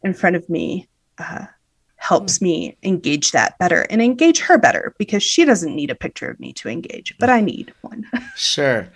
in 0.02 0.14
front 0.14 0.37
of 0.37 0.48
me 0.48 0.88
uh, 1.18 1.46
helps 1.96 2.40
me 2.40 2.76
engage 2.82 3.32
that 3.32 3.58
better 3.58 3.82
and 3.90 4.00
engage 4.00 4.40
her 4.40 4.56
better 4.56 4.94
because 4.98 5.22
she 5.22 5.44
doesn't 5.44 5.74
need 5.74 5.90
a 5.90 5.94
picture 5.94 6.30
of 6.30 6.40
me 6.40 6.52
to 6.54 6.68
engage, 6.68 7.14
but 7.18 7.28
I 7.28 7.40
need 7.40 7.72
one. 7.82 8.06
sure. 8.37 8.88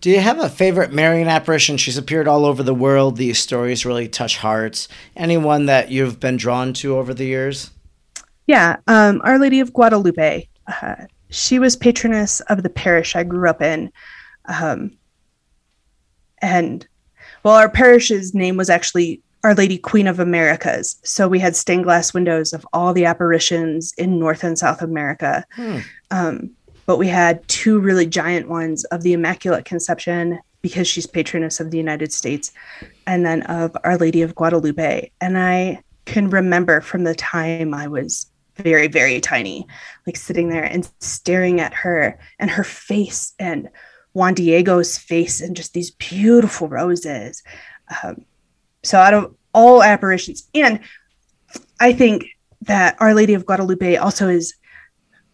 Do 0.00 0.10
you 0.10 0.20
have 0.20 0.38
a 0.38 0.48
favorite 0.48 0.92
Marian 0.92 1.28
apparition? 1.28 1.76
She's 1.76 1.98
appeared 1.98 2.26
all 2.26 2.46
over 2.46 2.62
the 2.62 2.74
world. 2.74 3.16
These 3.16 3.38
stories 3.38 3.84
really 3.84 4.08
touch 4.08 4.38
hearts. 4.38 4.88
Anyone 5.14 5.66
that 5.66 5.90
you've 5.90 6.18
been 6.18 6.38
drawn 6.38 6.72
to 6.74 6.96
over 6.96 7.12
the 7.12 7.26
years? 7.26 7.70
Yeah, 8.46 8.76
um, 8.86 9.20
Our 9.24 9.38
Lady 9.38 9.60
of 9.60 9.72
Guadalupe. 9.72 10.48
Uh, 10.66 10.94
she 11.28 11.58
was 11.58 11.76
patroness 11.76 12.40
of 12.40 12.62
the 12.62 12.70
parish 12.70 13.14
I 13.14 13.24
grew 13.24 13.48
up 13.48 13.60
in. 13.60 13.92
Um, 14.46 14.92
and 16.38 16.86
well, 17.42 17.54
our 17.54 17.68
parish's 17.68 18.34
name 18.34 18.56
was 18.56 18.70
actually 18.70 19.22
Our 19.42 19.54
Lady 19.54 19.78
Queen 19.78 20.06
of 20.06 20.20
Americas. 20.20 20.98
So 21.02 21.28
we 21.28 21.38
had 21.38 21.56
stained 21.56 21.84
glass 21.84 22.12
windows 22.12 22.52
of 22.52 22.66
all 22.72 22.92
the 22.92 23.06
apparitions 23.06 23.94
in 23.96 24.18
North 24.18 24.44
and 24.44 24.58
South 24.58 24.82
America. 24.82 25.44
Hmm. 25.54 25.78
Um, 26.10 26.50
but 26.86 26.98
we 26.98 27.08
had 27.08 27.46
two 27.48 27.78
really 27.78 28.06
giant 28.06 28.48
ones 28.48 28.84
of 28.86 29.02
the 29.02 29.12
Immaculate 29.12 29.64
Conception 29.64 30.40
because 30.62 30.86
she's 30.86 31.06
patroness 31.06 31.60
of 31.60 31.70
the 31.70 31.78
United 31.78 32.12
States, 32.12 32.52
and 33.06 33.24
then 33.24 33.42
of 33.44 33.74
Our 33.84 33.96
Lady 33.96 34.20
of 34.22 34.34
Guadalupe. 34.34 35.10
And 35.20 35.38
I 35.38 35.82
can 36.04 36.28
remember 36.28 36.80
from 36.80 37.04
the 37.04 37.14
time 37.14 37.72
I 37.72 37.86
was 37.86 38.26
very, 38.56 38.88
very 38.88 39.20
tiny, 39.20 39.66
like 40.06 40.16
sitting 40.16 40.48
there 40.48 40.64
and 40.64 40.90
staring 41.00 41.60
at 41.60 41.72
her 41.72 42.18
and 42.38 42.50
her 42.50 42.64
face 42.64 43.32
and 43.38 43.70
Juan 44.12 44.34
Diego's 44.34 44.98
face 44.98 45.40
and 45.40 45.56
just 45.56 45.72
these 45.72 45.92
beautiful 45.92 46.68
roses. 46.68 47.42
Um, 48.02 48.24
so, 48.82 48.98
out 48.98 49.14
of 49.14 49.34
all 49.52 49.82
apparitions, 49.82 50.48
and 50.54 50.80
I 51.80 51.92
think 51.92 52.26
that 52.62 52.96
Our 53.00 53.14
Lady 53.14 53.34
of 53.34 53.46
Guadalupe 53.46 53.96
also 53.96 54.28
is 54.28 54.54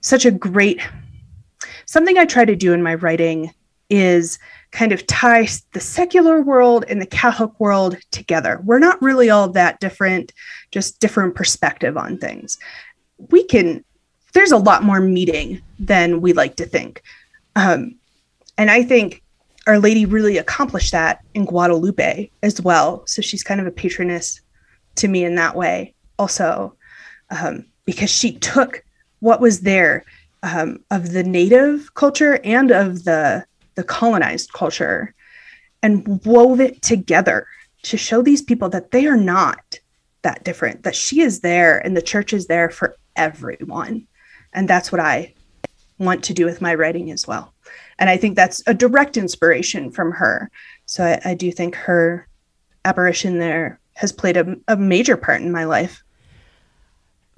such 0.00 0.24
a 0.24 0.30
great 0.30 0.80
something 1.86 2.18
I 2.18 2.26
try 2.26 2.44
to 2.44 2.56
do 2.56 2.72
in 2.72 2.82
my 2.82 2.94
writing 2.94 3.52
is 3.88 4.38
kind 4.72 4.92
of 4.92 5.06
tie 5.06 5.48
the 5.72 5.80
secular 5.80 6.42
world 6.42 6.84
and 6.88 7.00
the 7.00 7.06
Catholic 7.06 7.58
world 7.58 7.96
together. 8.10 8.60
We're 8.64 8.80
not 8.80 9.00
really 9.00 9.30
all 9.30 9.48
that 9.50 9.80
different, 9.80 10.32
just 10.72 11.00
different 11.00 11.34
perspective 11.34 11.96
on 11.96 12.18
things. 12.18 12.58
We 13.30 13.44
can, 13.44 13.84
there's 14.34 14.52
a 14.52 14.58
lot 14.58 14.82
more 14.82 15.00
meeting 15.00 15.62
than 15.78 16.20
we 16.20 16.32
like 16.32 16.56
to 16.56 16.66
think. 16.66 17.02
Um, 17.54 17.94
and 18.58 18.70
I 18.70 18.82
think 18.82 19.22
Our 19.66 19.78
Lady 19.78 20.06
really 20.06 20.38
accomplished 20.38 20.92
that 20.92 21.24
in 21.34 21.44
Guadalupe 21.44 22.30
as 22.42 22.60
well. 22.60 23.06
So 23.06 23.20
she's 23.22 23.42
kind 23.42 23.60
of 23.60 23.66
a 23.66 23.72
patroness 23.72 24.40
to 24.96 25.08
me 25.08 25.24
in 25.24 25.34
that 25.34 25.56
way, 25.56 25.94
also, 26.18 26.74
um, 27.30 27.66
because 27.84 28.10
she 28.10 28.32
took 28.32 28.84
what 29.20 29.40
was 29.40 29.60
there 29.60 30.04
um, 30.42 30.78
of 30.90 31.12
the 31.12 31.22
native 31.22 31.94
culture 31.94 32.40
and 32.44 32.70
of 32.70 33.04
the 33.04 33.44
the 33.74 33.84
colonized 33.84 34.52
culture 34.52 35.14
and 35.82 36.24
wove 36.24 36.60
it 36.60 36.80
together 36.82 37.46
to 37.82 37.96
show 37.96 38.22
these 38.22 38.42
people 38.42 38.68
that 38.70 38.90
they 38.90 39.06
are 39.06 39.16
not 39.16 39.78
that 40.22 40.44
different 40.44 40.82
that 40.82 40.96
she 40.96 41.20
is 41.20 41.40
there 41.40 41.78
and 41.78 41.96
the 41.96 42.02
church 42.02 42.32
is 42.32 42.46
there 42.46 42.70
for 42.70 42.96
everyone 43.16 44.06
and 44.52 44.68
that's 44.68 44.90
what 44.90 45.00
i 45.00 45.32
want 45.98 46.24
to 46.24 46.34
do 46.34 46.44
with 46.44 46.62
my 46.62 46.74
writing 46.74 47.10
as 47.10 47.26
well 47.26 47.52
and 47.98 48.10
i 48.10 48.16
think 48.16 48.36
that's 48.36 48.62
a 48.66 48.74
direct 48.74 49.16
inspiration 49.16 49.90
from 49.90 50.12
her 50.12 50.50
so 50.86 51.04
i, 51.04 51.20
I 51.24 51.34
do 51.34 51.50
think 51.50 51.74
her 51.74 52.26
apparition 52.84 53.38
there 53.38 53.80
has 53.94 54.12
played 54.12 54.36
a, 54.36 54.56
a 54.68 54.76
major 54.76 55.16
part 55.16 55.42
in 55.42 55.52
my 55.52 55.64
life 55.64 56.02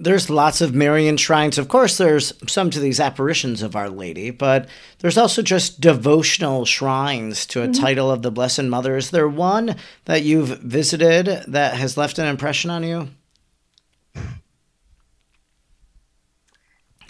there's 0.01 0.29
lots 0.29 0.61
of 0.61 0.73
Marian 0.73 1.17
shrines. 1.17 1.57
Of 1.57 1.67
course, 1.67 1.97
there's 1.97 2.31
some 2.47 2.69
to 2.69 2.79
these 2.79 3.01
apparitions 3.01 3.61
of 3.61 3.75
Our 3.75 3.89
Lady, 3.89 4.31
but 4.31 4.67
there's 4.99 5.17
also 5.17 5.41
just 5.41 5.81
devotional 5.81 6.63
shrines 6.63 7.45
to 7.47 7.61
a 7.61 7.67
mm-hmm. 7.67 7.81
title 7.81 8.09
of 8.09 8.21
the 8.21 8.31
Blessed 8.31 8.63
Mother. 8.63 8.95
Is 8.95 9.11
there 9.11 9.27
one 9.27 9.75
that 10.05 10.23
you've 10.23 10.59
visited 10.59 11.43
that 11.47 11.73
has 11.73 11.97
left 11.97 12.17
an 12.17 12.27
impression 12.27 12.69
on 12.69 12.83
you? 12.83 13.09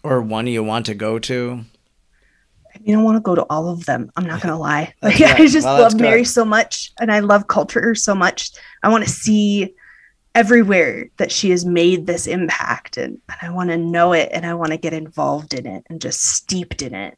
Or 0.04 0.22
one 0.22 0.48
you 0.48 0.64
want 0.64 0.88
to 0.88 0.96
go 0.96 1.20
to? 1.20 1.66
I 2.74 2.80
mean, 2.80 2.98
I 2.98 3.02
want 3.02 3.18
to 3.18 3.22
go 3.22 3.36
to 3.36 3.44
all 3.50 3.70
of 3.70 3.86
them. 3.86 4.12
I'm 4.16 4.26
not 4.26 4.42
going 4.42 4.54
to 4.54 4.60
lie. 4.60 4.94
Like, 5.02 5.22
I 5.22 5.48
just 5.48 5.66
well, 5.66 5.82
love 5.82 6.00
Mary 6.00 6.24
so 6.24 6.46
much 6.46 6.92
and 7.00 7.12
I 7.12 7.20
love 7.20 7.48
culture 7.48 7.96
so 7.96 8.14
much. 8.14 8.52
I 8.84 8.90
want 8.90 9.04
to 9.04 9.10
see 9.10 9.74
everywhere 10.36 11.10
that 11.18 11.32
she 11.32 11.50
has 11.50 11.66
made 11.66 12.06
this 12.06 12.28
impact 12.28 12.98
and, 12.98 13.20
and 13.30 13.38
i 13.42 13.50
want 13.50 13.70
to 13.70 13.78
know 13.78 14.14
it 14.14 14.30
and 14.32 14.46
i 14.46 14.54
want 14.54 14.72
to 14.72 14.78
get 14.78 14.94
involved 14.94 15.54
in 15.54 15.66
it 15.66 15.84
and 15.90 16.02
just 16.02 16.24
steeped 16.24 16.82
in 16.82 16.94
it. 16.94 17.18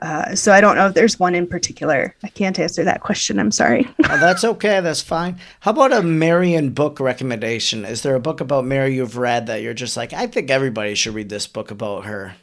Uh, 0.00 0.34
so 0.34 0.52
i 0.52 0.60
don't 0.60 0.76
know 0.76 0.86
if 0.86 0.94
there's 0.94 1.18
one 1.18 1.34
in 1.34 1.46
particular. 1.46 2.14
I 2.22 2.28
can't 2.28 2.58
answer 2.58 2.82
that 2.84 3.02
question 3.02 3.38
i'm 3.38 3.50
sorry. 3.50 3.86
Oh, 4.08 4.18
that's 4.18 4.44
okay 4.44 4.80
that's 4.80 5.02
fine. 5.02 5.38
How 5.60 5.72
about 5.72 5.92
a 5.92 6.02
marian 6.02 6.70
book 6.70 6.98
recommendation? 6.98 7.84
Is 7.84 8.02
there 8.02 8.14
a 8.14 8.20
book 8.20 8.40
about 8.40 8.64
mary 8.64 8.94
you've 8.94 9.18
read 9.18 9.46
that 9.46 9.60
you're 9.62 9.74
just 9.74 9.96
like 9.96 10.12
i 10.12 10.26
think 10.26 10.50
everybody 10.50 10.94
should 10.94 11.14
read 11.14 11.28
this 11.28 11.46
book 11.46 11.70
about 11.70 12.06
her 12.06 12.36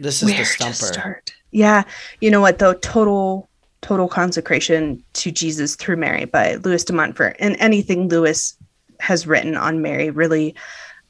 this 0.00 0.22
is 0.22 0.30
Where 0.30 0.38
the 0.38 0.44
stumper 0.44 1.22
yeah 1.52 1.84
you 2.20 2.30
know 2.30 2.40
what 2.40 2.58
though 2.58 2.74
total 2.74 3.50
Total 3.82 4.08
Consecration 4.08 5.02
to 5.14 5.30
Jesus 5.30 5.74
Through 5.74 5.96
Mary 5.96 6.26
by 6.26 6.56
Louis 6.56 6.84
de 6.84 6.92
Montfort. 6.92 7.36
And 7.38 7.56
anything 7.58 8.08
Louis 8.08 8.54
has 9.00 9.26
written 9.26 9.56
on 9.56 9.80
Mary 9.80 10.10
really, 10.10 10.54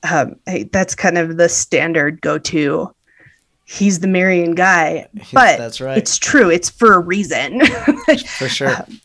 um, 0.09 0.37
that's 0.70 0.94
kind 0.94 1.18
of 1.18 1.37
the 1.37 1.48
standard 1.48 2.20
go 2.20 2.38
to. 2.38 2.94
He's 3.64 4.00
the 4.00 4.09
Marian 4.09 4.55
guy, 4.55 5.09
but 5.33 5.59
that's 5.59 5.81
right. 5.81 5.96
It's 5.96 6.18
true. 6.18 6.50
It's 6.50 6.68
for 6.70 6.92
a 6.92 6.98
reason. 6.98 7.61
for 8.26 8.48
sure. 8.48 8.70
Um, 8.88 9.00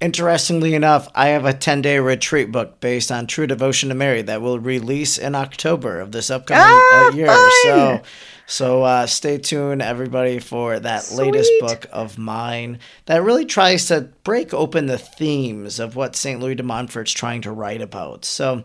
Interestingly 0.00 0.74
enough, 0.74 1.08
I 1.14 1.28
have 1.28 1.44
a 1.44 1.52
10 1.52 1.82
day 1.82 1.98
retreat 1.98 2.52
book 2.52 2.78
based 2.80 3.10
on 3.10 3.26
True 3.26 3.46
Devotion 3.46 3.88
to 3.88 3.94
Mary 3.94 4.22
that 4.22 4.40
will 4.40 4.60
release 4.60 5.18
in 5.18 5.34
October 5.34 6.00
of 6.00 6.12
this 6.12 6.30
upcoming 6.30 6.62
ah, 6.64 7.08
uh, 7.08 7.12
year. 7.12 7.26
Fine. 7.26 7.50
So 7.64 8.02
so 8.50 8.82
uh, 8.82 9.06
stay 9.06 9.36
tuned, 9.36 9.82
everybody, 9.82 10.38
for 10.38 10.80
that 10.80 11.02
Sweet. 11.02 11.26
latest 11.26 11.52
book 11.60 11.86
of 11.92 12.16
mine 12.16 12.78
that 13.04 13.22
really 13.22 13.44
tries 13.44 13.86
to 13.88 14.08
break 14.24 14.54
open 14.54 14.86
the 14.86 14.96
themes 14.96 15.78
of 15.78 15.96
what 15.96 16.16
St. 16.16 16.40
Louis 16.40 16.54
de 16.54 16.62
Montfort's 16.62 17.12
trying 17.12 17.42
to 17.42 17.52
write 17.52 17.82
about. 17.82 18.24
So, 18.24 18.64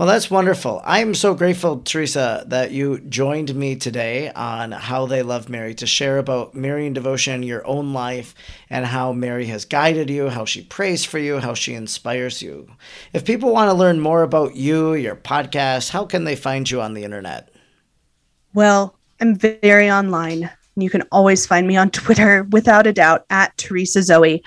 well, 0.00 0.06
that's 0.06 0.30
wonderful. 0.30 0.80
I 0.82 1.00
am 1.00 1.14
so 1.14 1.34
grateful, 1.34 1.80
Teresa, 1.80 2.44
that 2.46 2.70
you 2.70 3.00
joined 3.00 3.54
me 3.54 3.76
today 3.76 4.30
on 4.30 4.72
How 4.72 5.04
They 5.04 5.20
Love 5.20 5.50
Mary 5.50 5.74
to 5.74 5.86
share 5.86 6.16
about 6.16 6.54
Marian 6.54 6.94
devotion 6.94 7.34
in 7.34 7.42
your 7.42 7.66
own 7.66 7.92
life 7.92 8.34
and 8.70 8.86
how 8.86 9.12
Mary 9.12 9.44
has 9.48 9.66
guided 9.66 10.08
you, 10.08 10.30
how 10.30 10.46
she 10.46 10.62
prays 10.62 11.04
for 11.04 11.18
you, 11.18 11.38
how 11.38 11.52
she 11.52 11.74
inspires 11.74 12.40
you. 12.40 12.66
If 13.12 13.26
people 13.26 13.52
want 13.52 13.68
to 13.68 13.76
learn 13.76 14.00
more 14.00 14.22
about 14.22 14.56
you, 14.56 14.94
your 14.94 15.16
podcast, 15.16 15.90
how 15.90 16.06
can 16.06 16.24
they 16.24 16.34
find 16.34 16.70
you 16.70 16.80
on 16.80 16.94
the 16.94 17.04
internet? 17.04 17.50
Well, 18.54 18.96
I'm 19.20 19.36
very 19.36 19.90
online. 19.90 20.48
You 20.76 20.90
can 20.90 21.02
always 21.12 21.46
find 21.46 21.66
me 21.66 21.76
on 21.76 21.90
Twitter 21.90 22.44
without 22.50 22.86
a 22.86 22.92
doubt 22.92 23.24
at 23.30 23.56
Teresa 23.56 24.02
Zoe. 24.02 24.44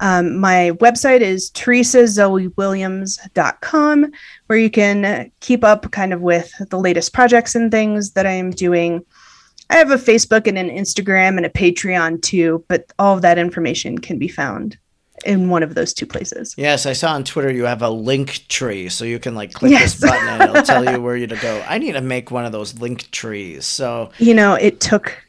Um, 0.00 0.36
my 0.38 0.72
website 0.76 1.20
is 1.20 1.52
teresazoewilliams.com, 1.52 4.12
where 4.46 4.58
you 4.58 4.70
can 4.70 5.30
keep 5.40 5.62
up 5.64 5.90
kind 5.90 6.12
of 6.12 6.20
with 6.20 6.52
the 6.70 6.78
latest 6.78 7.12
projects 7.12 7.54
and 7.54 7.70
things 7.70 8.12
that 8.12 8.26
I 8.26 8.32
am 8.32 8.50
doing. 8.50 9.04
I 9.70 9.76
have 9.76 9.90
a 9.90 9.96
Facebook 9.96 10.46
and 10.46 10.58
an 10.58 10.68
Instagram 10.68 11.38
and 11.38 11.46
a 11.46 11.50
Patreon 11.50 12.20
too, 12.22 12.64
but 12.68 12.92
all 12.98 13.16
of 13.16 13.22
that 13.22 13.38
information 13.38 13.96
can 13.98 14.18
be 14.18 14.28
found 14.28 14.76
in 15.24 15.48
one 15.48 15.62
of 15.62 15.74
those 15.74 15.94
two 15.94 16.06
places. 16.06 16.54
Yes, 16.56 16.86
I 16.86 16.92
saw 16.92 17.12
on 17.12 17.24
Twitter 17.24 17.50
you 17.50 17.64
have 17.64 17.82
a 17.82 17.90
link 17.90 18.46
tree, 18.48 18.88
so 18.88 19.04
you 19.04 19.18
can 19.18 19.34
like 19.34 19.52
click 19.52 19.70
yes. 19.70 19.94
this 19.94 20.10
button 20.10 20.28
and 20.28 20.42
it'll 20.42 20.62
tell 20.62 20.84
you 20.84 21.00
where 21.02 21.16
you 21.16 21.26
to 21.26 21.36
go. 21.36 21.64
I 21.66 21.78
need 21.78 21.92
to 21.92 22.00
make 22.00 22.30
one 22.30 22.44
of 22.44 22.52
those 22.52 22.80
link 22.80 23.10
trees. 23.10 23.64
So 23.64 24.10
you 24.18 24.34
know, 24.34 24.54
it 24.54 24.80
took 24.80 25.22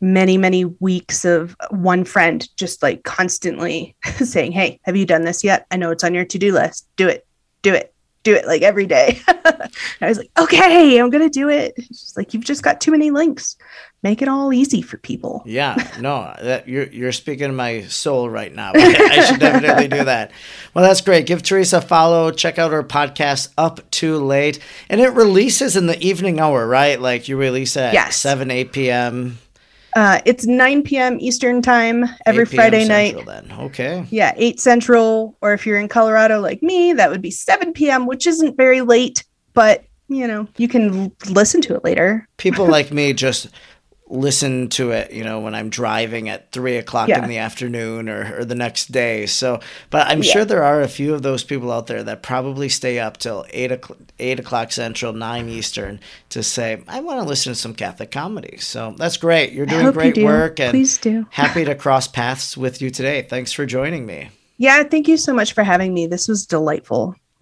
many 0.00 0.38
many 0.38 0.64
weeks 0.64 1.24
of 1.24 1.56
one 1.70 2.04
friend 2.04 2.48
just 2.56 2.82
like 2.82 3.04
constantly 3.04 3.96
saying, 4.24 4.52
"Hey, 4.52 4.80
have 4.84 4.96
you 4.96 5.06
done 5.06 5.24
this 5.24 5.44
yet? 5.44 5.66
I 5.70 5.76
know 5.76 5.90
it's 5.90 6.04
on 6.04 6.14
your 6.14 6.24
to 6.24 6.38
do 6.38 6.52
list. 6.52 6.86
Do 6.96 7.08
it, 7.08 7.26
do 7.62 7.74
it." 7.74 7.94
Do 8.24 8.34
it 8.34 8.46
like 8.46 8.62
every 8.62 8.84
day. 8.84 9.20
I 9.28 10.08
was 10.08 10.18
like, 10.18 10.30
okay, 10.38 10.98
I'm 10.98 11.08
gonna 11.08 11.30
do 11.30 11.48
it. 11.48 11.72
She's 11.76 12.14
like, 12.16 12.34
you've 12.34 12.44
just 12.44 12.64
got 12.64 12.80
too 12.80 12.90
many 12.90 13.10
links 13.12 13.56
make 14.02 14.22
it 14.22 14.28
all 14.28 14.52
easy 14.52 14.82
for 14.82 14.96
people. 14.98 15.42
Yeah, 15.44 15.76
no, 16.00 16.34
that 16.40 16.68
you're 16.68 16.86
you're 16.86 17.12
speaking 17.12 17.54
my 17.54 17.82
soul 17.82 18.28
right 18.28 18.54
now. 18.54 18.72
I 18.74 19.24
should 19.24 19.40
definitely 19.40 19.88
do 19.88 20.04
that. 20.04 20.30
Well, 20.74 20.84
that's 20.84 21.00
great. 21.00 21.26
Give 21.26 21.42
Teresa 21.42 21.78
a 21.78 21.80
follow. 21.80 22.30
Check 22.30 22.58
out 22.58 22.72
her 22.72 22.82
podcast, 22.82 23.48
Up 23.58 23.90
Too 23.90 24.18
Late, 24.18 24.58
and 24.88 25.00
it 25.00 25.12
releases 25.12 25.76
in 25.76 25.86
the 25.86 26.00
evening 26.00 26.40
hour, 26.40 26.66
right? 26.66 27.00
Like 27.00 27.28
you 27.28 27.36
release 27.36 27.76
at 27.76 27.94
yes. 27.94 28.16
seven, 28.16 28.50
eight 28.50 28.72
p.m. 28.72 29.38
Uh, 29.94 30.20
it's 30.24 30.46
9 30.46 30.82
p.m. 30.82 31.18
Eastern 31.20 31.62
time 31.62 32.04
every 32.26 32.44
Friday 32.44 32.84
Central, 32.84 33.24
night. 33.24 33.48
Then 33.48 33.58
okay. 33.60 34.06
Yeah, 34.10 34.32
8 34.36 34.60
Central, 34.60 35.36
or 35.40 35.52
if 35.54 35.66
you're 35.66 35.78
in 35.78 35.88
Colorado 35.88 36.40
like 36.40 36.62
me, 36.62 36.92
that 36.92 37.10
would 37.10 37.22
be 37.22 37.30
7 37.30 37.72
p.m., 37.72 38.06
which 38.06 38.26
isn't 38.26 38.56
very 38.56 38.80
late, 38.82 39.24
but 39.54 39.84
you 40.08 40.26
know 40.26 40.48
you 40.56 40.68
can 40.68 41.14
listen 41.30 41.60
to 41.62 41.74
it 41.74 41.84
later. 41.84 42.26
People 42.36 42.66
like 42.70 42.92
me 42.92 43.12
just 43.12 43.48
listen 44.10 44.68
to 44.70 44.90
it, 44.90 45.12
you 45.12 45.22
know, 45.22 45.40
when 45.40 45.54
I'm 45.54 45.70
driving 45.70 46.28
at 46.28 46.50
three 46.50 46.76
o'clock 46.76 47.08
Yeah. 47.08 47.22
in 47.22 47.28
the 47.28 47.38
afternoon 47.38 48.08
or, 48.08 48.38
or 48.38 48.44
the 48.44 48.54
next 48.54 48.90
day. 48.90 49.26
So, 49.26 49.60
but 49.90 50.06
I'm 50.06 50.22
Yeah. 50.22 50.32
sure 50.32 50.44
there 50.44 50.62
are 50.62 50.80
a 50.80 50.88
few 50.88 51.14
of 51.14 51.22
those 51.22 51.44
people 51.44 51.70
out 51.70 51.86
there 51.86 52.02
that 52.02 52.22
probably 52.22 52.68
stay 52.68 52.98
up 52.98 53.18
till 53.18 53.44
eight 53.50 53.72
o'clock, 53.72 53.98
eight 54.18 54.40
o'clock 54.40 54.72
Central, 54.72 55.12
nine 55.12 55.46
mm-hmm. 55.46 55.58
Eastern 55.58 56.00
to 56.30 56.42
say, 56.42 56.82
I 56.88 57.00
want 57.00 57.20
to 57.20 57.28
listen 57.28 57.52
to 57.52 57.58
some 57.58 57.74
Catholic 57.74 58.10
comedy. 58.10 58.58
So 58.58 58.94
that's 58.96 59.16
great. 59.16 59.52
You're 59.52 59.66
doing 59.66 59.84
hope 59.84 59.94
you 59.94 60.00
great 60.00 60.14
do. 60.14 60.24
work 60.24 60.58
and 60.60 60.70
Please 60.70 60.98
do. 60.98 61.26
happy 61.30 61.64
to 61.64 61.74
cross 61.74 62.08
paths 62.08 62.56
with 62.56 62.80
you 62.80 62.90
today. 62.90 63.22
Thanks 63.22 63.52
for 63.52 63.66
joining 63.66 64.06
me. 64.06 64.30
Yeah, 64.56 64.82
thank 64.82 65.06
you 65.06 65.16
so 65.16 65.32
much 65.32 65.52
for 65.52 65.62
having 65.62 65.94
me. 65.94 66.06
This 66.06 66.26
was 66.26 66.44
delightful. 66.46 67.14